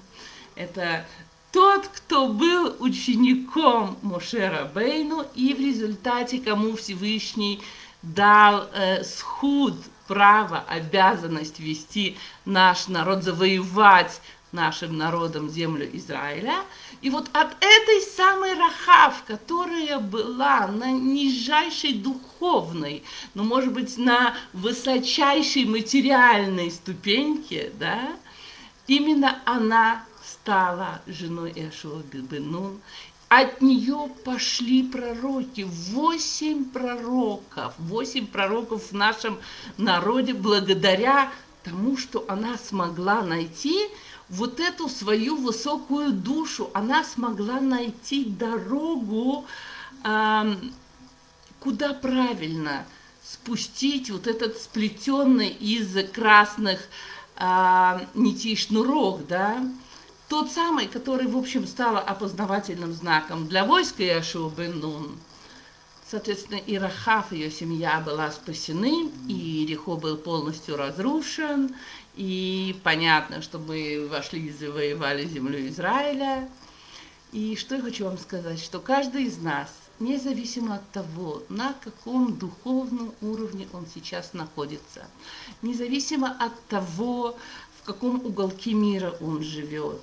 это 0.56 1.06
тот, 1.52 1.88
кто 1.88 2.28
был 2.28 2.76
учеником 2.78 3.96
Мошера 4.02 4.70
Бейну, 4.74 5.24
и 5.34 5.54
в 5.54 5.58
результате 5.58 6.38
кому 6.38 6.76
Всевышний 6.76 7.62
дал 8.02 8.68
э, 8.74 9.02
схуд, 9.04 9.74
право, 10.06 10.64
обязанность 10.68 11.60
вести 11.60 12.16
наш 12.44 12.88
народ, 12.88 13.24
завоевать 13.24 14.20
нашим 14.56 14.96
народом 14.96 15.48
землю 15.48 15.88
Израиля. 15.92 16.56
И 17.02 17.10
вот 17.10 17.28
от 17.32 17.50
этой 17.60 18.00
самой 18.00 18.54
Рахав, 18.54 19.22
которая 19.24 20.00
была 20.00 20.66
на 20.66 20.90
нижайшей 20.90 21.92
духовной, 21.92 23.04
ну, 23.34 23.44
может 23.44 23.72
быть, 23.72 23.96
на 23.98 24.34
высочайшей 24.52 25.66
материальной 25.66 26.70
ступеньке, 26.70 27.70
да, 27.78 28.16
именно 28.88 29.38
она 29.44 30.04
стала 30.24 31.00
женой 31.06 31.52
Иошуа 31.54 32.02
Бенун. 32.12 32.80
От 33.28 33.60
нее 33.60 34.08
пошли 34.24 34.84
пророки, 34.84 35.66
восемь 35.92 36.64
пророков, 36.64 37.74
восемь 37.78 38.26
пророков 38.26 38.90
в 38.90 38.92
нашем 38.92 39.38
народе 39.76 40.32
благодаря 40.32 41.32
тому, 41.64 41.96
что 41.96 42.24
она 42.28 42.56
смогла 42.56 43.22
найти 43.22 43.88
вот 44.28 44.60
эту 44.60 44.88
свою 44.88 45.36
высокую 45.36 46.12
душу, 46.12 46.70
она 46.74 47.04
смогла 47.04 47.60
найти 47.60 48.24
дорогу, 48.24 49.46
э, 50.04 50.54
куда 51.60 51.94
правильно 51.94 52.86
спустить 53.24 54.10
вот 54.10 54.26
этот 54.26 54.56
сплетенный 54.58 55.48
из 55.48 55.94
красных 56.10 56.80
э, 57.36 58.00
нитей 58.14 58.56
шнурок, 58.56 59.26
да, 59.26 59.62
тот 60.28 60.50
самый, 60.50 60.88
который, 60.88 61.28
в 61.28 61.36
общем, 61.36 61.66
стал 61.66 61.98
опознавательным 61.98 62.92
знаком 62.92 63.46
для 63.46 63.64
войска 63.64 64.02
Яшуа 64.02 64.50
бен 64.50 64.80
Нун. 64.80 65.18
Соответственно, 66.08 66.58
и 66.58 66.78
Рахав, 66.78 67.32
ее 67.32 67.50
семья 67.50 68.00
была 68.00 68.30
спасены, 68.30 69.10
и 69.28 69.66
Рехо 69.68 69.96
был 69.96 70.16
полностью 70.16 70.76
разрушен, 70.76 71.74
и 72.16 72.74
понятно, 72.82 73.42
что 73.42 73.58
мы 73.58 74.08
вошли 74.10 74.46
и 74.46 74.52
завоевали 74.52 75.26
землю 75.26 75.68
Израиля. 75.68 76.48
И 77.32 77.56
что 77.56 77.74
я 77.74 77.82
хочу 77.82 78.06
вам 78.06 78.18
сказать, 78.18 78.58
что 78.58 78.80
каждый 78.80 79.24
из 79.24 79.38
нас, 79.38 79.68
независимо 80.00 80.76
от 80.76 80.90
того, 80.90 81.42
на 81.48 81.74
каком 81.74 82.36
духовном 82.36 83.12
уровне 83.20 83.68
он 83.72 83.86
сейчас 83.92 84.32
находится, 84.32 85.06
независимо 85.60 86.34
от 86.40 86.58
того, 86.66 87.36
в 87.80 87.86
каком 87.86 88.24
уголке 88.24 88.72
мира 88.72 89.14
он 89.20 89.42
живет, 89.42 90.00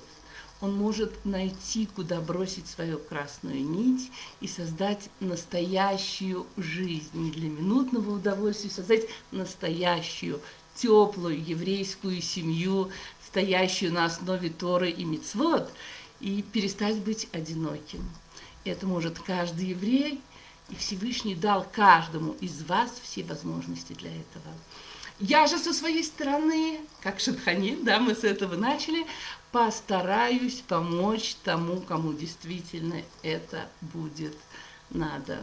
он 0.60 0.76
может 0.76 1.24
найти, 1.24 1.86
куда 1.86 2.20
бросить 2.20 2.68
свою 2.68 2.98
красную 2.98 3.62
нить 3.62 4.10
и 4.40 4.46
создать 4.46 5.10
настоящую 5.20 6.46
жизнь. 6.56 7.10
Не 7.12 7.30
для 7.32 7.50
минутного 7.50 8.12
удовольствия, 8.12 8.70
создать 8.70 9.06
настоящую, 9.32 10.40
теплую 10.76 11.42
еврейскую 11.44 12.20
семью, 12.20 12.90
стоящую 13.26 13.92
на 13.92 14.04
основе 14.06 14.50
Торы 14.50 14.90
и 14.90 15.04
Мицвод, 15.04 15.70
и 16.20 16.42
перестать 16.42 16.98
быть 16.98 17.28
одиноким. 17.32 18.08
Это 18.64 18.86
может 18.86 19.18
каждый 19.18 19.66
еврей, 19.66 20.20
и 20.70 20.74
Всевышний 20.76 21.34
дал 21.34 21.66
каждому 21.70 22.32
из 22.40 22.62
вас 22.64 22.90
все 23.02 23.22
возможности 23.24 23.92
для 23.92 24.10
этого. 24.10 24.54
Я 25.20 25.46
же 25.46 25.58
со 25.58 25.72
своей 25.72 26.02
стороны, 26.02 26.80
как 27.00 27.20
Шатханин, 27.20 27.84
да, 27.84 28.00
мы 28.00 28.14
с 28.14 28.24
этого 28.24 28.56
начали, 28.56 29.06
постараюсь 29.52 30.62
помочь 30.66 31.36
тому, 31.44 31.80
кому 31.80 32.12
действительно 32.12 33.00
это 33.22 33.68
будет 33.80 34.36
надо. 34.90 35.38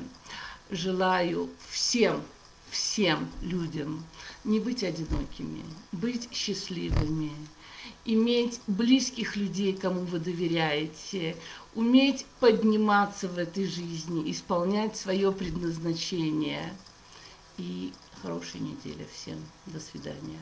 Желаю 0.70 1.50
всем, 1.70 2.22
всем 2.70 3.30
людям 3.41 4.04
не 4.43 4.60
быть 4.60 4.84
одинокими, 4.84 5.63
быть 5.91 6.30
счастливыми, 6.32 7.32
иметь 8.06 8.60
близких 8.67 9.36
людей, 9.36 9.73
кому 9.73 10.01
вы 10.01 10.19
доверяете, 10.19 11.36
уметь 11.75 12.25
подниматься 12.39 13.27
в 13.27 13.38
этой 13.38 13.65
жизни, 13.65 14.32
исполнять 14.32 14.95
свое 14.95 15.32
предназначение. 15.32 16.73
И 17.58 17.91
хорошей 18.21 18.62
недели 18.62 19.08
всем. 19.13 19.38
До 19.67 19.80
свидания. 19.80 20.39